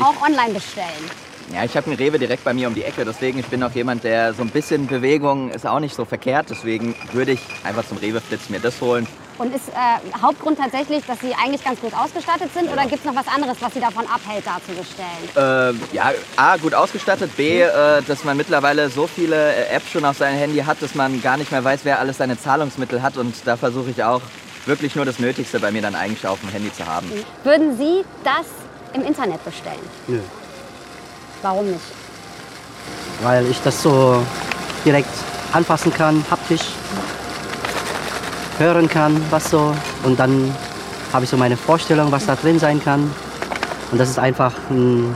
auch 0.00 0.26
online 0.26 0.54
bestellen? 0.54 1.31
Ja, 1.52 1.64
ich 1.64 1.76
habe 1.76 1.88
einen 1.88 1.96
Rewe 1.96 2.18
direkt 2.18 2.44
bei 2.44 2.54
mir 2.54 2.66
um 2.66 2.74
die 2.74 2.82
Ecke, 2.82 3.04
deswegen 3.04 3.38
ich 3.38 3.46
bin 3.46 3.62
auch 3.62 3.72
jemand, 3.72 4.04
der 4.04 4.32
so 4.32 4.40
ein 4.40 4.48
bisschen 4.48 4.86
Bewegung 4.86 5.50
ist 5.50 5.66
auch 5.66 5.80
nicht 5.80 5.94
so 5.94 6.06
verkehrt, 6.06 6.46
deswegen 6.48 6.94
würde 7.12 7.32
ich 7.32 7.40
einfach 7.62 7.86
zum 7.86 7.98
Rewe 7.98 8.22
flitzen, 8.22 8.52
mir 8.52 8.60
das 8.60 8.80
holen. 8.80 9.06
Und 9.36 9.54
ist 9.54 9.68
äh, 9.68 10.22
Hauptgrund 10.22 10.58
tatsächlich, 10.58 11.04
dass 11.04 11.20
Sie 11.20 11.34
eigentlich 11.34 11.62
ganz 11.62 11.78
gut 11.80 11.92
ausgestattet 11.92 12.50
sind 12.54 12.72
oder 12.72 12.82
gibt 12.86 13.00
es 13.00 13.04
noch 13.04 13.14
was 13.14 13.26
anderes, 13.28 13.58
was 13.60 13.74
Sie 13.74 13.80
davon 13.80 14.06
abhält, 14.06 14.46
da 14.46 14.58
zu 14.66 14.72
bestellen? 14.72 15.76
Äh, 15.92 15.94
ja, 15.94 16.12
A, 16.36 16.56
gut 16.56 16.72
ausgestattet, 16.72 17.36
B, 17.36 17.60
äh, 17.60 18.02
dass 18.06 18.24
man 18.24 18.36
mittlerweile 18.38 18.88
so 18.88 19.06
viele 19.06 19.36
äh, 19.54 19.74
Apps 19.74 19.90
schon 19.90 20.06
auf 20.06 20.16
seinem 20.16 20.38
Handy 20.38 20.60
hat, 20.60 20.80
dass 20.80 20.94
man 20.94 21.20
gar 21.20 21.36
nicht 21.36 21.52
mehr 21.52 21.62
weiß, 21.62 21.80
wer 21.84 21.98
alles 21.98 22.16
seine 22.16 22.38
Zahlungsmittel 22.38 23.02
hat 23.02 23.18
und 23.18 23.34
da 23.44 23.58
versuche 23.58 23.90
ich 23.90 24.02
auch 24.02 24.22
wirklich 24.64 24.96
nur 24.96 25.04
das 25.04 25.18
Nötigste 25.18 25.60
bei 25.60 25.70
mir 25.70 25.82
dann 25.82 25.96
eigentlich 25.96 26.26
auf 26.26 26.40
dem 26.40 26.48
Handy 26.48 26.72
zu 26.72 26.86
haben. 26.86 27.10
Würden 27.44 27.76
Sie 27.76 28.04
das 28.24 28.46
im 28.94 29.02
Internet 29.04 29.44
bestellen? 29.44 29.80
Nö. 30.06 30.20
Warum 31.42 31.66
nicht? 31.70 31.80
Weil 33.22 33.46
ich 33.46 33.60
das 33.62 33.82
so 33.82 34.22
direkt 34.84 35.10
anfassen 35.52 35.92
kann, 35.92 36.24
haptisch 36.30 36.62
hören 38.58 38.88
kann, 38.88 39.20
was 39.30 39.50
so. 39.50 39.74
Und 40.04 40.18
dann 40.18 40.54
habe 41.12 41.24
ich 41.24 41.30
so 41.30 41.36
meine 41.36 41.56
Vorstellung, 41.56 42.10
was 42.12 42.26
da 42.26 42.36
drin 42.36 42.58
sein 42.58 42.82
kann. 42.82 43.12
Und 43.90 43.98
das 43.98 44.08
ist 44.08 44.18
einfach 44.18 44.54
ein, 44.70 45.14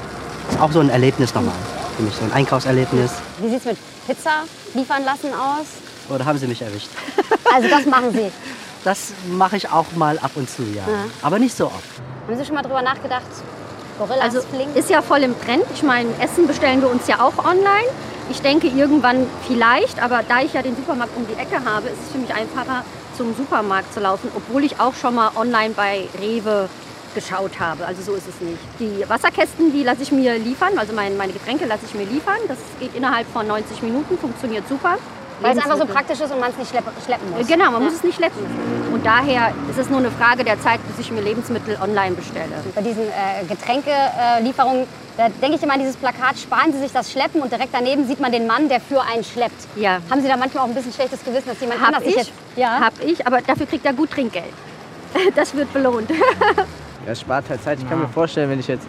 ist 0.50 0.60
auch 0.60 0.72
so 0.72 0.80
ein 0.80 0.90
Erlebnis 0.90 1.34
nochmal. 1.34 1.54
Für 1.96 2.02
mich 2.02 2.14
so 2.14 2.24
ein 2.24 2.32
Einkaufserlebnis. 2.32 3.10
Wie 3.38 3.48
sieht 3.48 3.60
es 3.60 3.64
mit 3.64 3.78
Pizza 4.06 4.44
liefern 4.74 5.04
lassen 5.04 5.28
aus? 5.32 5.66
Oder 6.08 6.24
haben 6.24 6.38
Sie 6.38 6.46
mich 6.46 6.60
erwischt? 6.62 6.88
Also 7.54 7.68
das 7.68 7.86
machen 7.86 8.12
Sie. 8.12 8.30
Das 8.84 9.12
mache 9.30 9.56
ich 9.56 9.70
auch 9.70 9.86
mal 9.94 10.18
ab 10.18 10.32
und 10.34 10.50
zu, 10.50 10.62
ja. 10.62 10.82
Ja. 10.82 11.04
Aber 11.22 11.38
nicht 11.38 11.56
so 11.56 11.66
oft. 11.66 11.76
Haben 12.26 12.36
Sie 12.36 12.44
schon 12.44 12.54
mal 12.56 12.62
drüber 12.62 12.82
nachgedacht, 12.82 13.22
Gorillas 13.98 14.22
Also 14.22 14.40
fliegen? 14.42 14.74
ist 14.74 14.90
ja 14.90 15.02
voll 15.02 15.22
im 15.22 15.38
Trend. 15.40 15.64
Ich 15.74 15.82
meine, 15.82 16.10
Essen 16.20 16.46
bestellen 16.46 16.80
wir 16.80 16.90
uns 16.90 17.06
ja 17.06 17.20
auch 17.20 17.38
online. 17.44 17.88
Ich 18.30 18.40
denke 18.42 18.66
irgendwann 18.66 19.26
vielleicht, 19.46 20.02
aber 20.02 20.22
da 20.26 20.40
ich 20.42 20.52
ja 20.52 20.62
den 20.62 20.74
Supermarkt 20.74 21.16
um 21.16 21.26
die 21.26 21.34
Ecke 21.34 21.64
habe, 21.64 21.88
ist 21.88 21.98
es 22.06 22.12
für 22.12 22.18
mich 22.18 22.34
einfacher, 22.34 22.84
zum 23.16 23.34
Supermarkt 23.36 23.92
zu 23.94 24.00
laufen, 24.00 24.30
obwohl 24.34 24.64
ich 24.64 24.80
auch 24.80 24.94
schon 24.94 25.14
mal 25.14 25.30
online 25.36 25.74
bei 25.74 26.08
Rewe 26.20 26.68
geschaut 27.14 27.58
habe. 27.60 27.86
Also 27.86 28.02
so 28.02 28.14
ist 28.14 28.28
es 28.28 28.40
nicht. 28.40 28.58
Die 28.78 29.08
Wasserkästen, 29.08 29.72
die 29.72 29.82
lasse 29.84 30.02
ich 30.02 30.12
mir 30.12 30.36
liefern, 30.38 30.76
also 30.78 30.92
mein, 30.92 31.16
meine 31.16 31.32
Getränke 31.32 31.64
lasse 31.64 31.86
ich 31.86 31.94
mir 31.94 32.04
liefern. 32.04 32.36
Das 32.48 32.58
geht 32.78 32.94
innerhalb 32.94 33.26
von 33.32 33.46
90 33.46 33.82
Minuten, 33.82 34.18
funktioniert 34.18 34.68
super. 34.68 34.98
Weil 35.40 35.56
es 35.56 35.62
einfach 35.64 35.76
so 35.76 35.84
praktisch 35.86 36.20
ist 36.20 36.32
und 36.32 36.40
man 36.40 36.50
es 36.50 36.56
nicht 36.56 36.70
schlepp 36.70 36.84
schleppen 37.04 37.30
muss. 37.30 37.46
Genau, 37.46 37.64
man 37.70 37.74
Ja. 37.74 37.88
muss 37.88 37.94
es 37.94 38.02
nicht 38.04 38.16
schleppen. 38.16 38.38
Und 38.92 39.04
daher 39.04 39.52
ist 39.70 39.78
es 39.78 39.90
nur 39.90 39.98
eine 39.98 40.10
Frage 40.10 40.44
der 40.44 40.58
Zeit, 40.60 40.80
bis 40.88 40.98
ich 40.98 41.12
mir 41.12 41.20
Lebensmittel 41.20 41.76
online 41.82 42.14
bestelle. 42.14 42.48
Bei 42.74 42.80
diesen 42.80 43.02
äh, 43.02 43.44
Getränkelieferungen, 43.46 44.86
da 45.18 45.28
denke 45.28 45.56
ich 45.56 45.62
immer 45.62 45.74
an 45.74 45.80
dieses 45.80 45.96
Plakat, 45.96 46.38
sparen 46.38 46.72
Sie 46.72 46.78
sich 46.78 46.92
das 46.92 47.12
Schleppen 47.12 47.42
und 47.42 47.52
direkt 47.52 47.74
daneben 47.74 48.06
sieht 48.06 48.20
man 48.20 48.32
den 48.32 48.46
Mann, 48.46 48.68
der 48.68 48.80
für 48.80 49.02
einen 49.02 49.24
schleppt. 49.24 49.66
Ja. 49.76 49.98
Haben 50.10 50.22
Sie 50.22 50.28
da 50.28 50.36
manchmal 50.36 50.64
auch 50.64 50.68
ein 50.68 50.74
bisschen 50.74 50.92
schlechtes 50.92 51.22
Gewissen, 51.24 51.48
dass 51.48 51.60
jemand 51.60 51.80
Hab 51.80 51.88
anders 51.88 52.04
sich 52.04 52.12
ich, 52.12 52.18
jetzt... 52.28 52.32
Ja. 52.56 52.80
hab 52.80 52.92
ich, 53.04 53.26
aber 53.26 53.40
dafür 53.42 53.66
kriegt 53.66 53.84
er 53.84 53.92
gut 53.92 54.10
Trinkgeld. 54.10 54.44
Das 55.34 55.54
wird 55.54 55.72
belohnt. 55.72 56.10
Ja, 56.10 57.12
es 57.12 57.20
spart 57.20 57.48
halt 57.48 57.62
Zeit. 57.62 57.78
Ich 57.78 57.88
kann 57.88 58.00
mir 58.00 58.08
vorstellen, 58.08 58.50
wenn 58.50 58.60
ich 58.60 58.66
jetzt, 58.68 58.86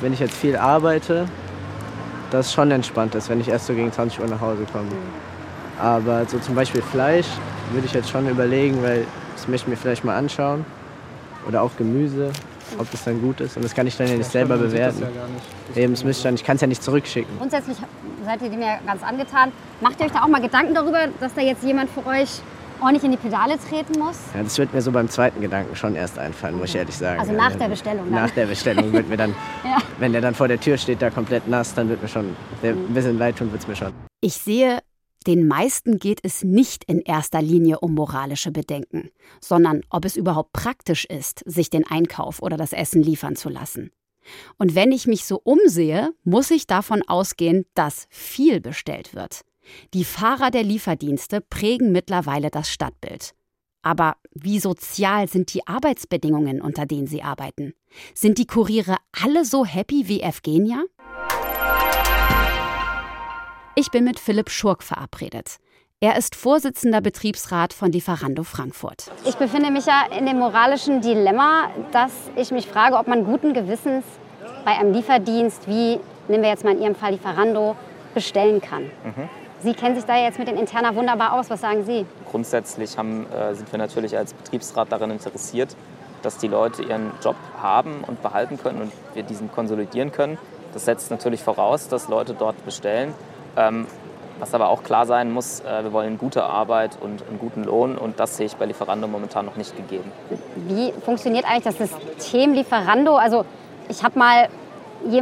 wenn 0.00 0.12
ich 0.12 0.20
jetzt 0.20 0.34
viel 0.36 0.56
arbeite, 0.56 1.26
dass 2.30 2.46
es 2.46 2.52
schon 2.52 2.70
entspannt 2.70 3.14
ist, 3.14 3.28
wenn 3.28 3.40
ich 3.40 3.48
erst 3.48 3.66
so 3.66 3.74
gegen 3.74 3.92
20 3.92 4.20
Uhr 4.20 4.26
nach 4.28 4.40
Hause 4.40 4.66
komme. 4.72 4.88
Aber 5.82 6.24
so 6.26 6.38
zum 6.38 6.54
Beispiel 6.54 6.80
Fleisch 6.80 7.26
würde 7.72 7.86
ich 7.86 7.92
jetzt 7.92 8.08
schon 8.08 8.28
überlegen, 8.28 8.80
weil 8.82 9.04
das 9.34 9.48
möchte 9.48 9.64
ich 9.66 9.70
mir 9.70 9.76
vielleicht 9.76 10.04
mal 10.04 10.16
anschauen. 10.16 10.64
Oder 11.48 11.60
auch 11.62 11.70
Gemüse, 11.76 12.30
ob 12.78 12.88
das 12.92 13.02
dann 13.02 13.20
gut 13.20 13.40
ist. 13.40 13.56
Und 13.56 13.64
das 13.64 13.74
kann 13.74 13.84
ich 13.88 13.96
dann 13.96 14.06
ja 14.06 14.14
nicht 14.14 14.30
selber 14.30 14.56
bewerten. 14.56 15.02
Eben, 15.74 15.92
das 15.92 16.04
müsste 16.04 16.20
ich 16.20 16.22
dann, 16.22 16.34
ich 16.36 16.44
kann 16.44 16.54
es 16.54 16.60
ja 16.62 16.68
nicht 16.68 16.82
zurückschicken. 16.84 17.36
Grundsätzlich 17.38 17.76
seid 18.24 18.40
ihr 18.42 18.50
dem 18.50 18.62
ja 18.62 18.78
ganz 18.86 19.02
angetan. 19.02 19.50
Macht 19.80 19.98
ihr 19.98 20.06
euch 20.06 20.12
da 20.12 20.22
auch 20.22 20.28
mal 20.28 20.40
Gedanken 20.40 20.72
darüber, 20.72 21.08
dass 21.18 21.34
da 21.34 21.40
jetzt 21.40 21.64
jemand 21.64 21.90
für 21.90 22.06
euch 22.06 22.28
ordentlich 22.80 23.02
in 23.02 23.10
die 23.10 23.16
Pedale 23.16 23.54
treten 23.58 23.98
muss? 23.98 24.18
Ja, 24.36 24.42
das 24.44 24.56
wird 24.58 24.72
mir 24.72 24.80
so 24.82 24.92
beim 24.92 25.08
zweiten 25.08 25.40
Gedanken 25.40 25.74
schon 25.74 25.96
erst 25.96 26.16
einfallen, 26.20 26.56
muss 26.58 26.68
ich 26.70 26.76
ehrlich 26.76 26.96
sagen. 26.96 27.18
Also 27.18 27.32
nach 27.32 27.56
der 27.56 27.68
Bestellung 27.68 28.04
dann? 28.04 28.22
Nach 28.22 28.30
der 28.30 28.46
Bestellung 28.46 28.92
wird 28.92 29.08
mir 29.08 29.16
dann, 29.16 29.30
Ja. 29.64 29.78
wenn 29.98 30.12
der 30.12 30.20
dann 30.20 30.34
vor 30.36 30.46
der 30.46 30.60
Tür 30.60 30.76
steht, 30.78 31.02
da 31.02 31.10
komplett 31.10 31.48
nass, 31.48 31.74
dann 31.74 31.88
wird 31.88 32.00
mir 32.00 32.08
schon, 32.08 32.36
der- 32.62 32.72
ein 32.74 32.94
bisschen 32.94 33.18
leid 33.18 33.36
tun 33.36 33.50
wird 33.50 33.62
es 33.62 33.66
mir 33.68 33.74
schon. 33.74 33.92
Ich 34.20 34.34
sehe, 34.34 34.78
den 35.24 35.46
meisten 35.46 35.98
geht 35.98 36.20
es 36.22 36.42
nicht 36.44 36.84
in 36.84 37.00
erster 37.00 37.42
Linie 37.42 37.80
um 37.80 37.94
moralische 37.94 38.50
Bedenken, 38.50 39.10
sondern 39.40 39.82
ob 39.90 40.04
es 40.04 40.16
überhaupt 40.16 40.52
praktisch 40.52 41.04
ist, 41.04 41.42
sich 41.46 41.70
den 41.70 41.86
Einkauf 41.86 42.42
oder 42.42 42.56
das 42.56 42.72
Essen 42.72 43.02
liefern 43.02 43.36
zu 43.36 43.48
lassen. 43.48 43.90
Und 44.58 44.74
wenn 44.74 44.92
ich 44.92 45.06
mich 45.06 45.24
so 45.24 45.40
umsehe, 45.42 46.12
muss 46.24 46.50
ich 46.50 46.66
davon 46.66 47.02
ausgehen, 47.02 47.66
dass 47.74 48.06
viel 48.08 48.60
bestellt 48.60 49.14
wird. 49.14 49.42
Die 49.94 50.04
Fahrer 50.04 50.50
der 50.50 50.62
Lieferdienste 50.62 51.40
prägen 51.40 51.92
mittlerweile 51.92 52.50
das 52.50 52.70
Stadtbild. 52.70 53.34
Aber 53.82 54.16
wie 54.32 54.60
sozial 54.60 55.28
sind 55.28 55.52
die 55.54 55.66
Arbeitsbedingungen, 55.66 56.62
unter 56.62 56.86
denen 56.86 57.08
sie 57.08 57.22
arbeiten? 57.22 57.74
Sind 58.14 58.38
die 58.38 58.46
Kuriere 58.46 58.96
alle 59.10 59.44
so 59.44 59.64
happy 59.64 60.08
wie 60.08 60.20
Evgenia? 60.20 60.84
Ich 63.74 63.90
bin 63.90 64.04
mit 64.04 64.20
Philipp 64.20 64.50
Schurk 64.50 64.82
verabredet. 64.82 65.56
Er 65.98 66.18
ist 66.18 66.36
Vorsitzender 66.36 67.00
Betriebsrat 67.00 67.72
von 67.72 67.90
Lieferando 67.90 68.42
Frankfurt. 68.42 69.10
Ich 69.24 69.36
befinde 69.36 69.70
mich 69.70 69.86
ja 69.86 70.02
in 70.14 70.26
dem 70.26 70.38
moralischen 70.38 71.00
Dilemma, 71.00 71.70
dass 71.90 72.12
ich 72.36 72.50
mich 72.50 72.66
frage, 72.66 72.96
ob 72.96 73.08
man 73.08 73.24
guten 73.24 73.54
Gewissens 73.54 74.04
bei 74.66 74.72
einem 74.72 74.92
Lieferdienst 74.92 75.66
wie, 75.68 75.98
nehmen 76.28 76.42
wir 76.42 76.50
jetzt 76.50 76.64
mal 76.64 76.74
in 76.74 76.82
Ihrem 76.82 76.94
Fall 76.94 77.12
Lieferando, 77.12 77.74
bestellen 78.12 78.60
kann. 78.60 78.90
Sie 79.62 79.72
kennen 79.72 79.94
sich 79.94 80.04
da 80.04 80.18
jetzt 80.18 80.38
mit 80.38 80.48
den 80.48 80.58
Interna 80.58 80.94
wunderbar 80.94 81.32
aus. 81.32 81.48
Was 81.48 81.62
sagen 81.62 81.82
Sie? 81.86 82.04
Grundsätzlich 82.30 82.98
haben, 82.98 83.26
äh, 83.32 83.54
sind 83.54 83.72
wir 83.72 83.78
natürlich 83.78 84.18
als 84.18 84.34
Betriebsrat 84.34 84.92
daran 84.92 85.10
interessiert, 85.10 85.74
dass 86.20 86.36
die 86.36 86.48
Leute 86.48 86.82
ihren 86.82 87.10
Job 87.22 87.36
haben 87.56 88.04
und 88.06 88.20
behalten 88.22 88.58
können 88.58 88.82
und 88.82 88.92
wir 89.14 89.22
diesen 89.22 89.50
konsolidieren 89.50 90.12
können. 90.12 90.36
Das 90.74 90.84
setzt 90.84 91.10
natürlich 91.10 91.42
voraus, 91.42 91.88
dass 91.88 92.08
Leute 92.08 92.34
dort 92.34 92.62
bestellen. 92.66 93.14
Ähm, 93.56 93.86
was 94.38 94.54
aber 94.54 94.70
auch 94.70 94.82
klar 94.82 95.06
sein 95.06 95.30
muss, 95.32 95.60
äh, 95.60 95.84
wir 95.84 95.92
wollen 95.92 96.18
gute 96.18 96.42
Arbeit 96.42 96.98
und 97.00 97.22
einen 97.28 97.38
guten 97.38 97.62
Lohn 97.64 97.96
und 97.96 98.18
das 98.18 98.36
sehe 98.36 98.46
ich 98.46 98.56
bei 98.56 98.64
Lieferando 98.64 99.06
momentan 99.06 99.46
noch 99.46 99.56
nicht 99.56 99.76
gegeben. 99.76 100.10
Wie 100.56 100.92
funktioniert 101.04 101.44
eigentlich 101.44 101.76
das 101.76 101.78
System 102.16 102.52
Lieferando? 102.54 103.16
Also 103.16 103.44
ich 103.88 104.02
habe 104.02 104.18
mal 104.18 104.48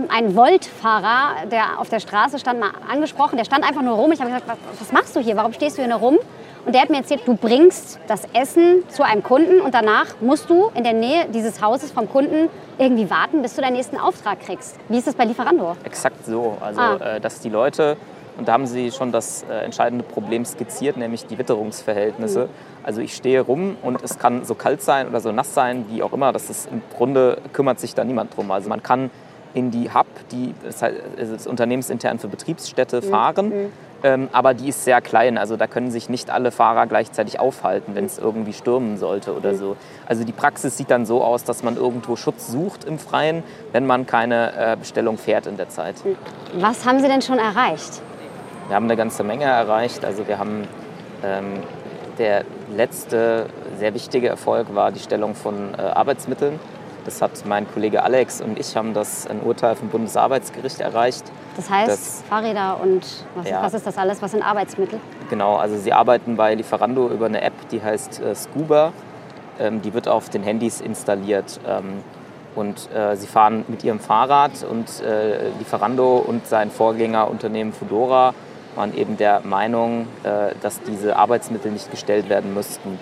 einen 0.08 0.36
Volt-Fahrer, 0.36 1.46
der 1.50 1.78
auf 1.80 1.88
der 1.88 2.00
Straße 2.00 2.38
stand, 2.38 2.60
mal 2.60 2.70
angesprochen. 2.90 3.36
Der 3.36 3.44
stand 3.44 3.64
einfach 3.64 3.82
nur 3.82 3.94
rum. 3.94 4.12
Ich 4.12 4.20
habe 4.20 4.30
gesagt, 4.30 4.46
was, 4.78 4.92
machst 4.92 5.16
du 5.16 5.20
hier? 5.20 5.36
Warum 5.36 5.52
stehst 5.52 5.76
du 5.78 5.82
hier 5.82 5.90
nur 5.90 6.00
rum? 6.00 6.18
Und 6.66 6.74
der 6.74 6.82
hat 6.82 6.90
mir 6.90 6.98
erzählt, 6.98 7.22
du 7.26 7.34
bringst 7.34 7.98
das 8.06 8.24
Essen 8.34 8.84
zu 8.90 9.02
einem 9.02 9.22
Kunden 9.22 9.62
und 9.62 9.72
danach 9.74 10.06
musst 10.20 10.50
du 10.50 10.70
in 10.74 10.84
der 10.84 10.92
Nähe 10.92 11.24
dieses 11.32 11.62
Hauses 11.62 11.90
vom 11.92 12.10
Kunden 12.10 12.50
irgendwie 12.78 13.08
warten, 13.08 13.40
bis 13.40 13.54
du 13.56 13.62
deinen 13.62 13.72
nächsten 13.76 13.96
Auftrag 13.98 14.40
kriegst. 14.40 14.76
Wie 14.90 14.98
ist 14.98 15.06
das 15.06 15.14
bei 15.14 15.24
Lieferando? 15.24 15.76
Exakt 15.84 16.26
so. 16.26 16.58
Also, 16.60 16.80
Ah. 16.80 16.96
äh, 17.16 17.20
dass 17.20 17.40
die 17.40 17.48
Leute, 17.48 17.96
und 18.40 18.48
da 18.48 18.54
haben 18.54 18.66
Sie 18.66 18.90
schon 18.90 19.12
das 19.12 19.44
äh, 19.48 19.64
entscheidende 19.64 20.02
Problem 20.02 20.44
skizziert, 20.46 20.96
nämlich 20.96 21.26
die 21.26 21.38
Witterungsverhältnisse. 21.38 22.44
Mhm. 22.46 22.48
Also 22.82 23.02
ich 23.02 23.14
stehe 23.14 23.42
rum 23.42 23.76
und 23.82 24.02
es 24.02 24.18
kann 24.18 24.44
so 24.46 24.54
kalt 24.54 24.80
sein 24.82 25.06
oder 25.08 25.20
so 25.20 25.30
nass 25.30 25.52
sein, 25.54 25.84
wie 25.90 26.02
auch 26.02 26.12
immer. 26.14 26.32
Das 26.32 26.48
ist 26.50 26.68
im 26.72 26.80
Grunde 26.96 27.36
kümmert 27.52 27.78
sich 27.78 27.94
da 27.94 28.02
niemand 28.02 28.34
drum. 28.36 28.50
Also 28.50 28.70
man 28.70 28.82
kann 28.82 29.10
in 29.52 29.70
die 29.70 29.92
Hub, 29.92 30.06
die 30.32 30.54
das 30.64 30.80
heißt, 30.80 30.96
es 31.18 31.28
ist 31.28 31.46
unternehmensintern 31.46 32.18
für 32.18 32.28
Betriebsstätte, 32.28 33.02
Mhm. 33.02 33.10
fahren. 33.10 33.52
Ähm, 34.02 34.30
aber 34.32 34.54
die 34.54 34.70
ist 34.70 34.84
sehr 34.84 35.02
klein, 35.02 35.36
also 35.36 35.58
da 35.58 35.66
können 35.66 35.90
sich 35.90 36.08
nicht 36.08 36.30
alle 36.30 36.52
Fahrer 36.52 36.86
gleichzeitig 36.86 37.38
aufhalten, 37.38 37.94
wenn 37.94 38.06
es 38.06 38.18
irgendwie 38.18 38.54
stürmen 38.54 38.96
sollte 38.96 39.36
oder 39.36 39.54
so. 39.54 39.76
Also 40.06 40.24
die 40.24 40.32
Praxis 40.32 40.78
sieht 40.78 40.90
dann 40.90 41.04
so 41.04 41.22
aus, 41.22 41.44
dass 41.44 41.62
man 41.62 41.76
irgendwo 41.76 42.16
Schutz 42.16 42.46
sucht 42.48 42.84
im 42.84 42.98
Freien, 42.98 43.42
wenn 43.72 43.84
man 43.86 44.06
keine 44.06 44.52
äh, 44.56 44.76
Bestellung 44.76 45.18
fährt 45.18 45.46
in 45.46 45.58
der 45.58 45.68
Zeit. 45.68 45.96
Was 46.54 46.86
haben 46.86 47.00
Sie 47.00 47.08
denn 47.08 47.20
schon 47.20 47.38
erreicht? 47.38 48.00
Wir 48.70 48.76
haben 48.76 48.84
eine 48.84 48.94
ganze 48.96 49.24
Menge 49.24 49.46
erreicht. 49.46 50.04
Also 50.04 50.28
wir 50.28 50.38
haben 50.38 50.68
ähm, 51.24 51.54
der 52.18 52.44
letzte 52.76 53.46
sehr 53.80 53.94
wichtige 53.94 54.28
Erfolg 54.28 54.72
war 54.76 54.92
die 54.92 55.00
Stellung 55.00 55.34
von 55.34 55.74
äh, 55.76 55.82
Arbeitsmitteln. 55.82 56.60
Das 57.04 57.20
hat 57.20 57.32
mein 57.46 57.66
Kollege 57.72 58.04
Alex 58.04 58.40
und 58.40 58.60
ich 58.60 58.76
haben 58.76 58.94
das 58.94 59.26
ein 59.26 59.40
Urteil 59.42 59.74
vom 59.74 59.88
Bundesarbeitsgericht 59.88 60.78
erreicht. 60.80 61.24
Das 61.56 61.68
heißt, 61.68 61.88
Das- 61.90 62.22
Fahrräder 62.28 62.78
und 62.80 63.04
was, 63.34 63.50
Ja. 63.50 63.60
was 63.60 63.74
ist 63.74 63.88
das 63.88 63.98
alles? 63.98 64.22
Was 64.22 64.30
sind 64.30 64.44
Arbeitsmittel? 64.44 65.00
Genau, 65.30 65.56
also 65.56 65.76
sie 65.76 65.92
arbeiten 65.92 66.36
bei 66.36 66.54
Lieferando 66.54 67.08
über 67.08 67.26
eine 67.26 67.42
App, 67.42 67.54
die 67.72 67.82
heißt 67.82 68.20
äh, 68.22 68.36
Scuba. 68.36 68.92
Ähm, 69.58 69.82
die 69.82 69.92
wird 69.94 70.06
auf 70.06 70.28
den 70.28 70.44
Handys 70.44 70.80
installiert. 70.80 71.58
Ähm, 71.66 72.04
und 72.54 72.88
äh, 72.94 73.16
sie 73.16 73.26
fahren 73.26 73.64
mit 73.66 73.82
ihrem 73.82 73.98
Fahrrad 73.98 74.52
und 74.70 75.02
äh, 75.04 75.48
Lieferando 75.58 76.18
und 76.18 76.46
sein 76.46 76.70
Vorgängerunternehmen 76.70 77.72
Fudora 77.72 78.32
waren 78.76 78.96
eben 78.96 79.16
der 79.16 79.40
Meinung, 79.44 80.06
äh, 80.22 80.54
dass 80.62 80.80
diese 80.82 81.16
Arbeitsmittel 81.16 81.72
nicht 81.72 81.90
gestellt 81.90 82.28
werden 82.28 82.54
müssten. 82.54 82.98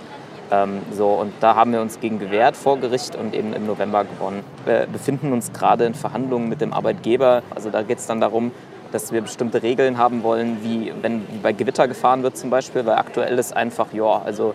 Ähm, 0.50 0.80
so, 0.92 1.08
und 1.08 1.32
da 1.40 1.54
haben 1.54 1.72
wir 1.72 1.80
uns 1.80 2.00
gegen 2.00 2.18
gewehrt 2.18 2.56
vor 2.56 2.78
Gericht 2.78 3.16
und 3.16 3.34
eben 3.34 3.52
im 3.52 3.66
November 3.66 4.04
gewonnen. 4.04 4.44
Wir 4.64 4.86
befinden 4.90 5.32
uns 5.32 5.52
gerade 5.52 5.84
in 5.84 5.94
Verhandlungen 5.94 6.48
mit 6.48 6.60
dem 6.60 6.72
Arbeitgeber. 6.72 7.42
Also 7.54 7.70
da 7.70 7.82
geht 7.82 7.98
es 7.98 8.06
dann 8.06 8.20
darum, 8.20 8.52
dass 8.92 9.12
wir 9.12 9.20
bestimmte 9.20 9.62
Regeln 9.62 9.98
haben 9.98 10.22
wollen, 10.22 10.58
wie 10.62 10.92
wenn 11.02 11.26
bei 11.42 11.52
Gewitter 11.52 11.86
gefahren 11.88 12.22
wird 12.22 12.36
zum 12.36 12.48
Beispiel, 12.48 12.86
weil 12.86 12.96
aktuell 12.96 13.38
ist 13.38 13.54
einfach, 13.54 13.92
ja, 13.92 14.22
also 14.24 14.54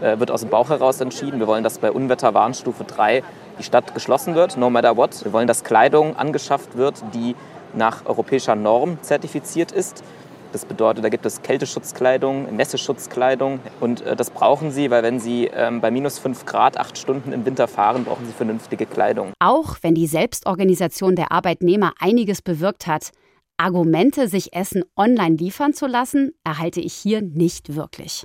äh, 0.00 0.18
wird 0.18 0.30
aus 0.30 0.40
dem 0.40 0.50
Bauch 0.50 0.68
heraus 0.68 1.00
entschieden. 1.00 1.40
Wir 1.40 1.46
wollen, 1.46 1.64
dass 1.64 1.78
bei 1.78 1.90
Unwetterwarnstufe 1.90 2.84
3 2.84 3.22
die 3.58 3.62
Stadt 3.62 3.94
geschlossen 3.94 4.34
wird, 4.34 4.56
no 4.56 4.70
matter 4.70 4.96
what. 4.96 5.24
Wir 5.24 5.32
wollen, 5.32 5.48
dass 5.48 5.64
Kleidung 5.64 6.16
angeschafft 6.16 6.76
wird, 6.76 7.02
die 7.14 7.34
nach 7.74 8.06
europäischer 8.06 8.54
Norm 8.54 8.98
zertifiziert 9.02 9.72
ist. 9.72 10.04
Das 10.52 10.66
bedeutet, 10.66 11.02
da 11.02 11.08
gibt 11.08 11.24
es 11.24 11.40
Kälteschutzkleidung, 11.40 12.54
Nässeschutzkleidung 12.54 13.60
und 13.80 14.02
äh, 14.02 14.14
das 14.14 14.30
brauchen 14.30 14.70
Sie, 14.70 14.90
weil 14.90 15.02
wenn 15.02 15.18
Sie 15.18 15.46
ähm, 15.46 15.80
bei 15.80 15.90
minus 15.90 16.18
5 16.18 16.44
Grad 16.44 16.76
acht 16.76 16.98
Stunden 16.98 17.32
im 17.32 17.46
Winter 17.46 17.66
fahren, 17.68 18.04
brauchen 18.04 18.26
Sie 18.26 18.32
vernünftige 18.32 18.84
Kleidung. 18.84 19.32
Auch 19.38 19.76
wenn 19.80 19.94
die 19.94 20.06
Selbstorganisation 20.06 21.16
der 21.16 21.32
Arbeitnehmer 21.32 21.94
einiges 21.98 22.42
bewirkt 22.42 22.86
hat, 22.86 23.12
Argumente, 23.56 24.28
sich 24.28 24.54
Essen 24.54 24.82
online 24.96 25.36
liefern 25.36 25.72
zu 25.72 25.86
lassen, 25.86 26.32
erhalte 26.44 26.80
ich 26.80 26.94
hier 26.94 27.22
nicht 27.22 27.74
wirklich. 27.74 28.24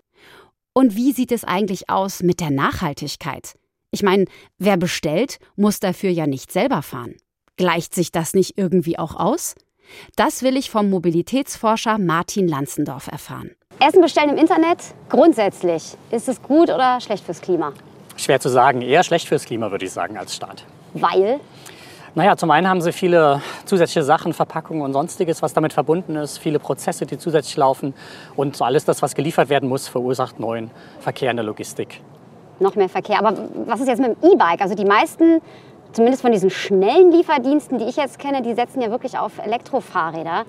Und 0.73 0.95
wie 0.95 1.13
sieht 1.13 1.31
es 1.31 1.43
eigentlich 1.43 1.89
aus 1.89 2.23
mit 2.23 2.39
der 2.39 2.51
Nachhaltigkeit? 2.51 3.53
Ich 3.91 4.03
meine, 4.03 4.25
wer 4.57 4.77
bestellt, 4.77 5.39
muss 5.55 5.79
dafür 5.79 6.09
ja 6.09 6.27
nicht 6.27 6.51
selber 6.51 6.81
fahren. 6.81 7.15
Gleicht 7.55 7.95
sich 7.95 8.11
das 8.11 8.33
nicht 8.33 8.57
irgendwie 8.57 8.99
auch 8.99 9.15
aus? 9.15 9.55
Das 10.15 10.43
will 10.43 10.57
ich 10.57 10.69
vom 10.69 10.89
Mobilitätsforscher 10.89 11.97
Martin 11.97 12.47
Lanzendorf 12.47 13.07
erfahren. 13.07 13.51
Essen 13.79 14.01
bestellen 14.01 14.29
im 14.29 14.37
Internet, 14.37 14.79
grundsätzlich. 15.09 15.95
Ist 16.11 16.27
es 16.27 16.41
gut 16.41 16.69
oder 16.69 16.99
schlecht 16.99 17.23
fürs 17.23 17.41
Klima? 17.41 17.73
Schwer 18.15 18.39
zu 18.39 18.49
sagen, 18.49 18.81
eher 18.81 19.03
schlecht 19.03 19.27
fürs 19.27 19.45
Klima, 19.45 19.69
würde 19.69 19.85
ich 19.85 19.91
sagen, 19.91 20.17
als 20.17 20.35
Staat. 20.35 20.65
Weil? 20.93 21.39
Naja, 22.15 22.35
zum 22.35 22.49
einen 22.49 22.67
haben 22.67 22.81
sie 22.81 22.91
viele 22.91 23.43
zusätzliche 23.65 24.03
Sachen, 24.03 24.33
Verpackungen 24.33 24.81
und 24.81 24.93
sonstiges, 24.93 25.43
was 25.43 25.53
damit 25.53 25.73
verbunden 25.73 26.15
ist, 26.15 26.39
viele 26.39 26.57
Prozesse, 26.57 27.05
die 27.05 27.19
zusätzlich 27.19 27.55
laufen 27.57 27.93
und 28.35 28.57
so 28.57 28.65
alles 28.65 28.85
das, 28.85 29.03
was 29.03 29.13
geliefert 29.13 29.49
werden 29.49 29.69
muss, 29.69 29.87
verursacht 29.87 30.39
neuen 30.39 30.71
Verkehr 30.99 31.29
in 31.29 31.37
der 31.37 31.45
Logistik. 31.45 32.01
Noch 32.59 32.73
mehr 32.73 32.89
Verkehr. 32.89 33.19
Aber 33.19 33.37
was 33.67 33.81
ist 33.81 33.87
jetzt 33.87 33.99
mit 33.99 34.17
dem 34.19 34.31
E-Bike? 34.31 34.61
Also 34.61 34.73
die 34.73 34.85
meisten, 34.85 35.41
zumindest 35.91 36.21
von 36.21 36.31
diesen 36.31 36.49
schnellen 36.49 37.11
Lieferdiensten, 37.11 37.77
die 37.77 37.85
ich 37.85 37.95
jetzt 37.95 38.19
kenne, 38.19 38.41
die 38.41 38.53
setzen 38.53 38.81
ja 38.81 38.89
wirklich 38.91 39.17
auf 39.17 39.37
Elektrofahrräder. 39.39 40.45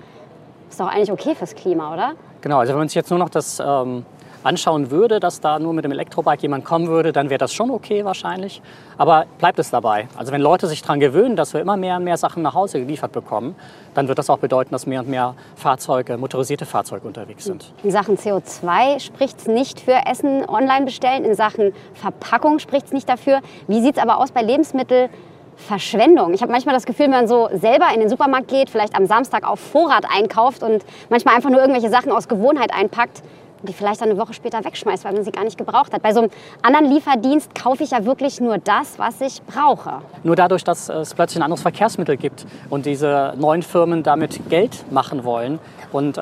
Ist 0.69 0.79
doch 0.79 0.87
eigentlich 0.87 1.11
okay 1.11 1.35
fürs 1.35 1.55
Klima, 1.55 1.93
oder? 1.93 2.13
Genau, 2.41 2.59
also 2.59 2.73
wenn 2.73 2.79
man 2.79 2.87
sich 2.87 2.95
jetzt 2.95 3.09
nur 3.09 3.19
noch 3.19 3.29
das 3.29 3.59
ähm, 3.59 4.05
anschauen 4.43 4.91
würde, 4.91 5.19
dass 5.19 5.41
da 5.41 5.59
nur 5.59 5.73
mit 5.73 5.85
dem 5.85 5.91
Elektrobike 5.91 6.43
jemand 6.43 6.65
kommen 6.65 6.87
würde, 6.87 7.11
dann 7.11 7.29
wäre 7.29 7.37
das 7.37 7.53
schon 7.53 7.71
okay 7.71 8.05
wahrscheinlich. 8.05 8.61
Aber 8.97 9.25
bleibt 9.37 9.59
es 9.59 9.69
dabei. 9.69 10.07
Also 10.17 10.31
wenn 10.31 10.41
Leute 10.41 10.67
sich 10.67 10.81
daran 10.81 10.99
gewöhnen, 10.99 11.35
dass 11.35 11.53
wir 11.53 11.61
immer 11.61 11.77
mehr 11.77 11.97
und 11.97 12.03
mehr 12.03 12.17
Sachen 12.17 12.41
nach 12.43 12.53
Hause 12.53 12.79
geliefert 12.79 13.11
bekommen, 13.11 13.55
dann 13.93 14.07
wird 14.07 14.17
das 14.17 14.29
auch 14.29 14.39
bedeuten, 14.39 14.71
dass 14.71 14.85
mehr 14.85 15.01
und 15.01 15.09
mehr 15.09 15.35
Fahrzeuge, 15.55 16.17
motorisierte 16.17 16.65
Fahrzeuge 16.65 17.07
unterwegs 17.07 17.45
sind. 17.45 17.73
In 17.83 17.91
Sachen 17.91 18.17
CO2 18.17 18.99
spricht 18.99 19.39
es 19.39 19.47
nicht 19.47 19.79
für 19.81 20.05
Essen 20.05 20.47
online 20.47 20.85
bestellen. 20.85 21.25
In 21.25 21.35
Sachen 21.35 21.73
Verpackung 21.93 22.59
spricht 22.59 22.87
es 22.87 22.93
nicht 22.93 23.09
dafür. 23.09 23.41
Wie 23.67 23.81
sieht 23.81 23.97
es 23.97 24.01
aber 24.01 24.19
aus 24.19 24.31
bei 24.31 24.41
Lebensmittelverschwendung? 24.41 26.33
Ich 26.33 26.41
habe 26.41 26.51
manchmal 26.51 26.75
das 26.75 26.85
Gefühl, 26.85 27.05
wenn 27.05 27.11
man 27.11 27.27
so 27.27 27.49
selber 27.53 27.87
in 27.93 27.99
den 27.99 28.09
Supermarkt 28.09 28.47
geht, 28.47 28.69
vielleicht 28.69 28.95
am 28.95 29.05
Samstag 29.05 29.45
auf 29.47 29.59
Vorrat 29.59 30.05
einkauft 30.09 30.63
und 30.63 30.85
manchmal 31.09 31.35
einfach 31.35 31.49
nur 31.49 31.59
irgendwelche 31.59 31.89
Sachen 31.89 32.11
aus 32.11 32.27
Gewohnheit 32.27 32.73
einpackt 32.73 33.21
die 33.63 33.73
vielleicht 33.73 34.01
dann 34.01 34.09
eine 34.09 34.19
Woche 34.19 34.33
später 34.33 34.63
wegschmeißt, 34.63 35.03
weil 35.05 35.13
man 35.13 35.23
sie 35.23 35.31
gar 35.31 35.43
nicht 35.43 35.57
gebraucht 35.57 35.93
hat. 35.93 36.01
Bei 36.01 36.13
so 36.13 36.21
einem 36.21 36.31
anderen 36.61 36.85
Lieferdienst 36.85 37.53
kaufe 37.55 37.83
ich 37.83 37.91
ja 37.91 38.05
wirklich 38.05 38.39
nur 38.39 38.57
das, 38.57 38.97
was 38.97 39.21
ich 39.21 39.41
brauche. 39.43 40.01
Nur 40.23 40.35
dadurch, 40.35 40.63
dass 40.63 40.89
es 40.89 41.13
plötzlich 41.13 41.39
ein 41.39 41.43
anderes 41.43 41.61
Verkehrsmittel 41.61 42.17
gibt 42.17 42.45
und 42.69 42.85
diese 42.85 43.33
neuen 43.37 43.63
Firmen 43.63 44.03
damit 44.03 44.49
Geld 44.49 44.91
machen 44.91 45.23
wollen 45.23 45.59
und 45.91 46.17
äh, 46.17 46.21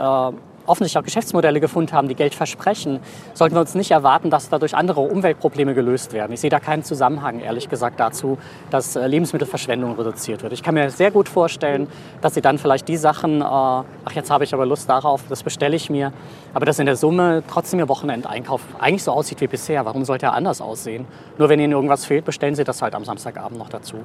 offensichtlich 0.67 0.99
auch 0.99 1.05
Geschäftsmodelle 1.05 1.59
gefunden 1.59 1.93
haben, 1.93 2.07
die 2.07 2.15
Geld 2.15 2.35
versprechen, 2.35 2.99
sollten 3.33 3.55
wir 3.55 3.61
uns 3.61 3.75
nicht 3.75 3.91
erwarten, 3.91 4.29
dass 4.29 4.49
dadurch 4.49 4.75
andere 4.75 5.01
Umweltprobleme 5.01 5.73
gelöst 5.73 6.13
werden. 6.13 6.33
Ich 6.33 6.41
sehe 6.41 6.49
da 6.49 6.59
keinen 6.59 6.83
Zusammenhang, 6.83 7.39
ehrlich 7.39 7.69
gesagt, 7.69 7.99
dazu, 7.99 8.37
dass 8.69 8.95
äh, 8.95 9.07
Lebensmittelverschwendung 9.07 9.95
reduziert 9.95 10.43
wird. 10.43 10.53
Ich 10.53 10.63
kann 10.63 10.75
mir 10.75 10.89
sehr 10.89 11.11
gut 11.11 11.29
vorstellen, 11.29 11.87
dass 12.21 12.33
sie 12.33 12.41
dann 12.41 12.57
vielleicht 12.57 12.87
die 12.87 12.97
Sachen, 12.97 13.41
äh, 13.41 13.43
ach 13.43 13.85
jetzt 14.13 14.29
habe 14.29 14.43
ich 14.43 14.53
aber 14.53 14.65
Lust 14.65 14.89
darauf, 14.89 15.23
das 15.29 15.43
bestelle 15.43 15.75
ich 15.75 15.89
mir, 15.89 16.11
aber 16.53 16.65
dass 16.65 16.79
in 16.79 16.85
der 16.85 16.95
Summe 16.95 17.43
trotzdem 17.49 17.79
ihr 17.79 17.89
Wochenendeinkauf 17.89 18.61
eigentlich 18.79 19.03
so 19.03 19.11
aussieht 19.11 19.41
wie 19.41 19.47
bisher. 19.47 19.85
Warum 19.85 20.05
sollte 20.05 20.27
er 20.27 20.33
anders 20.33 20.61
aussehen? 20.61 21.05
Nur 21.37 21.49
wenn 21.49 21.59
Ihnen 21.59 21.73
irgendwas 21.73 22.05
fehlt, 22.05 22.25
bestellen 22.25 22.55
Sie 22.55 22.63
das 22.63 22.81
halt 22.81 22.95
am 22.95 23.05
Samstagabend 23.05 23.57
noch 23.57 23.69
dazu. 23.69 23.97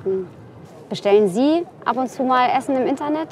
Bestellen 0.89 1.29
Sie 1.29 1.65
ab 1.85 1.97
und 1.97 2.11
zu 2.11 2.23
mal 2.23 2.51
Essen 2.57 2.77
im 2.77 2.87
Internet? 2.87 3.29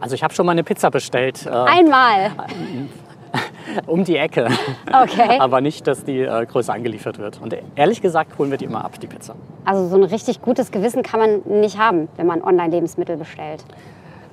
Also 0.00 0.14
ich 0.14 0.22
habe 0.22 0.34
schon 0.34 0.46
mal 0.46 0.52
eine 0.52 0.64
Pizza 0.64 0.90
bestellt. 0.90 1.46
Äh, 1.46 1.50
Einmal. 1.50 2.32
um 3.86 4.04
die 4.04 4.16
Ecke. 4.16 4.48
Okay. 4.86 5.36
Aber 5.40 5.60
nicht, 5.60 5.86
dass 5.86 6.04
die 6.04 6.20
äh, 6.20 6.46
größer 6.46 6.72
angeliefert 6.72 7.18
wird. 7.18 7.40
Und 7.40 7.54
ehrlich 7.74 8.00
gesagt 8.00 8.38
holen 8.38 8.50
wir 8.50 8.58
die 8.58 8.66
immer 8.66 8.84
ab, 8.84 8.98
die 9.00 9.06
Pizza. 9.06 9.34
Also 9.64 9.88
so 9.88 9.96
ein 9.96 10.04
richtig 10.04 10.42
gutes 10.42 10.70
Gewissen 10.70 11.02
kann 11.02 11.20
man 11.20 11.60
nicht 11.60 11.78
haben, 11.78 12.08
wenn 12.16 12.26
man 12.26 12.42
Online-Lebensmittel 12.42 13.16
bestellt. 13.16 13.64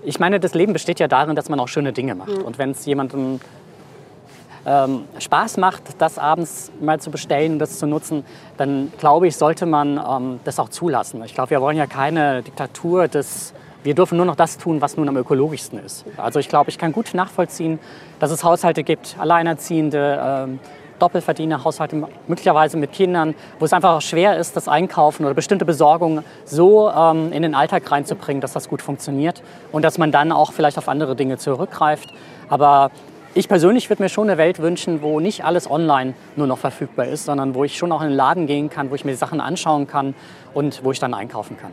Ich 0.04 0.20
meine, 0.20 0.40
das 0.40 0.54
Leben 0.54 0.74
besteht 0.74 1.00
ja 1.00 1.08
darin, 1.08 1.36
dass 1.36 1.50
man 1.50 1.60
auch 1.60 1.68
schöne 1.68 1.94
Dinge 1.94 2.16
macht. 2.16 2.38
Mhm. 2.38 2.44
Und 2.44 2.58
wenn 2.58 2.72
es 2.72 2.86
jemandem 2.86 3.40
ähm, 4.66 5.06
Spaß 5.20 5.58
macht, 5.58 5.84
das 5.98 6.18
abends 6.18 6.72
mal 6.82 7.00
zu 7.00 7.12
bestellen, 7.12 7.60
das 7.60 7.80
zu 7.80 7.88
nutzen, 7.88 8.26
dann 8.58 8.92
glaube 8.98 9.28
ich, 9.28 9.38
sollte 9.38 9.66
man 9.66 9.98
ähm, 9.98 10.40
das 10.44 10.60
auch 10.60 10.70
zulassen. 10.70 11.24
Ich 11.26 11.34
glaube, 11.34 11.52
wir 11.52 11.62
wollen 11.62 11.78
ja 11.78 11.86
keine 11.86 12.44
Diktatur 12.44 13.08
des 13.08 13.54
Wir 13.84 13.96
dürfen 13.96 14.16
nur 14.16 14.26
noch 14.26 14.36
das 14.36 14.58
tun, 14.58 14.82
was 14.82 14.96
nun 14.96 15.10
am 15.10 15.18
ökologischsten 15.18 15.80
ist. 15.80 16.06
Also 16.18 16.40
ich 16.40 16.48
glaube, 16.48 16.70
ich 16.70 16.78
kann 16.78 16.94
gut 16.94 17.14
nachvollziehen, 17.14 17.80
dass 18.20 18.32
es 18.32 18.44
Haushalte 18.44 18.84
gibt, 18.84 19.18
Alleinerziehende, 19.20 20.22
ähm, 20.24 20.60
Doppelverdiener, 21.00 21.66
Haushalte 21.66 22.02
möglicherweise 22.28 22.78
mit 22.78 22.94
Kindern, 22.94 23.36
wo 23.60 23.66
es 23.66 23.74
einfach 23.74 23.96
auch 23.96 24.02
schwer 24.02 24.38
ist, 24.38 24.56
das 24.56 24.70
Einkaufen 24.70 25.26
oder 25.26 25.34
bestimmte 25.34 25.66
Besorgungen 25.66 26.24
so 26.46 26.90
ähm, 26.90 27.34
in 27.34 27.42
den 27.42 27.56
Alltag 27.56 27.92
reinzubringen, 27.92 28.40
dass 28.40 28.54
das 28.54 28.70
gut 28.70 28.82
funktioniert 28.82 29.44
und 29.74 29.84
dass 29.84 29.98
man 29.98 30.14
dann 30.14 30.32
auch 30.32 30.54
vielleicht 30.54 30.78
auf 30.78 30.88
andere 30.88 31.18
Dinge 31.18 31.38
zurückgreift. 31.38 32.14
Aber 32.48 32.90
ich 33.34 33.50
persönlich 33.50 33.90
würde 33.90 34.04
mir 34.04 34.10
schon 34.10 34.30
eine 34.30 34.38
Welt 34.38 34.60
wünschen, 34.60 35.02
wo 35.02 35.20
nicht 35.20 35.44
alles 35.44 35.70
online 35.70 36.14
nur 36.36 36.48
noch 36.48 36.60
verfügbar 36.60 37.08
ist, 37.08 37.26
sondern 37.26 37.56
wo 37.56 37.66
ich 37.66 37.78
schon 37.78 37.92
auch 37.92 38.02
in 38.02 38.10
den 38.10 38.16
Laden 38.16 38.48
gehen 38.48 38.70
kann, 38.70 38.92
wo 38.92 38.96
ich 38.96 39.04
mir 39.04 39.12
die 39.12 39.18
Sachen 39.18 39.42
anschauen 39.42 39.88
kann 39.88 40.14
und 40.54 40.86
wo 40.86 40.92
ich 40.92 41.00
dann 41.00 41.14
einkaufen 41.14 41.58
kann. 41.58 41.72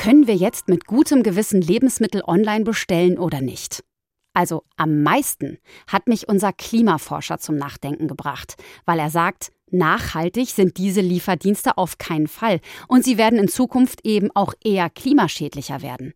Können 0.00 0.26
wir 0.26 0.34
jetzt 0.34 0.68
mit 0.68 0.86
gutem 0.86 1.22
Gewissen 1.22 1.60
Lebensmittel 1.60 2.22
online 2.26 2.64
bestellen 2.64 3.18
oder 3.18 3.42
nicht? 3.42 3.84
Also 4.32 4.62
am 4.78 5.02
meisten 5.02 5.58
hat 5.86 6.08
mich 6.08 6.26
unser 6.26 6.54
Klimaforscher 6.54 7.38
zum 7.38 7.56
Nachdenken 7.56 8.08
gebracht, 8.08 8.54
weil 8.86 8.98
er 8.98 9.10
sagt, 9.10 9.52
nachhaltig 9.70 10.48
sind 10.48 10.78
diese 10.78 11.02
Lieferdienste 11.02 11.76
auf 11.76 11.98
keinen 11.98 12.28
Fall 12.28 12.60
und 12.88 13.04
sie 13.04 13.18
werden 13.18 13.38
in 13.38 13.48
Zukunft 13.48 14.00
eben 14.06 14.30
auch 14.34 14.54
eher 14.64 14.88
klimaschädlicher 14.88 15.82
werden. 15.82 16.14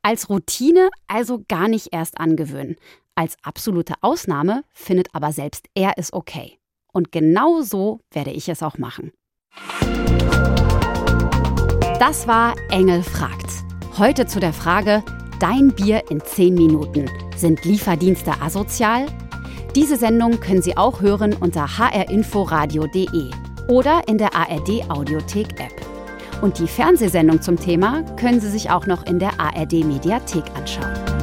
Als 0.00 0.30
Routine 0.30 0.88
also 1.06 1.44
gar 1.46 1.68
nicht 1.68 1.88
erst 1.92 2.18
angewöhnen. 2.18 2.76
Als 3.16 3.36
absolute 3.42 3.96
Ausnahme 4.00 4.62
findet 4.72 5.14
aber 5.14 5.32
selbst 5.32 5.66
er 5.74 5.92
es 5.98 6.10
okay. 6.14 6.56
Und 6.90 7.12
genau 7.12 7.60
so 7.60 8.00
werde 8.12 8.30
ich 8.30 8.48
es 8.48 8.62
auch 8.62 8.78
machen. 8.78 9.12
Das 11.98 12.28
war 12.28 12.54
Engel 12.70 13.02
fragt. 13.02 13.46
Heute 13.96 14.26
zu 14.26 14.38
der 14.38 14.52
Frage, 14.52 15.02
Dein 15.40 15.72
Bier 15.72 16.02
in 16.10 16.20
10 16.20 16.54
Minuten. 16.54 17.10
Sind 17.36 17.64
Lieferdienste 17.64 18.32
asozial? 18.42 19.06
Diese 19.74 19.96
Sendung 19.96 20.38
können 20.38 20.60
Sie 20.60 20.76
auch 20.76 21.00
hören 21.00 21.34
unter 21.34 21.78
hrinforadio.de 21.78 23.30
oder 23.68 24.02
in 24.08 24.18
der 24.18 24.34
ARD 24.34 24.90
Audiothek 24.90 25.58
App. 25.58 26.42
Und 26.42 26.58
die 26.58 26.68
Fernsehsendung 26.68 27.40
zum 27.40 27.58
Thema 27.58 28.02
können 28.16 28.40
Sie 28.40 28.50
sich 28.50 28.70
auch 28.70 28.86
noch 28.86 29.06
in 29.06 29.18
der 29.18 29.40
ARD 29.40 29.84
Mediathek 29.84 30.44
anschauen. 30.54 31.15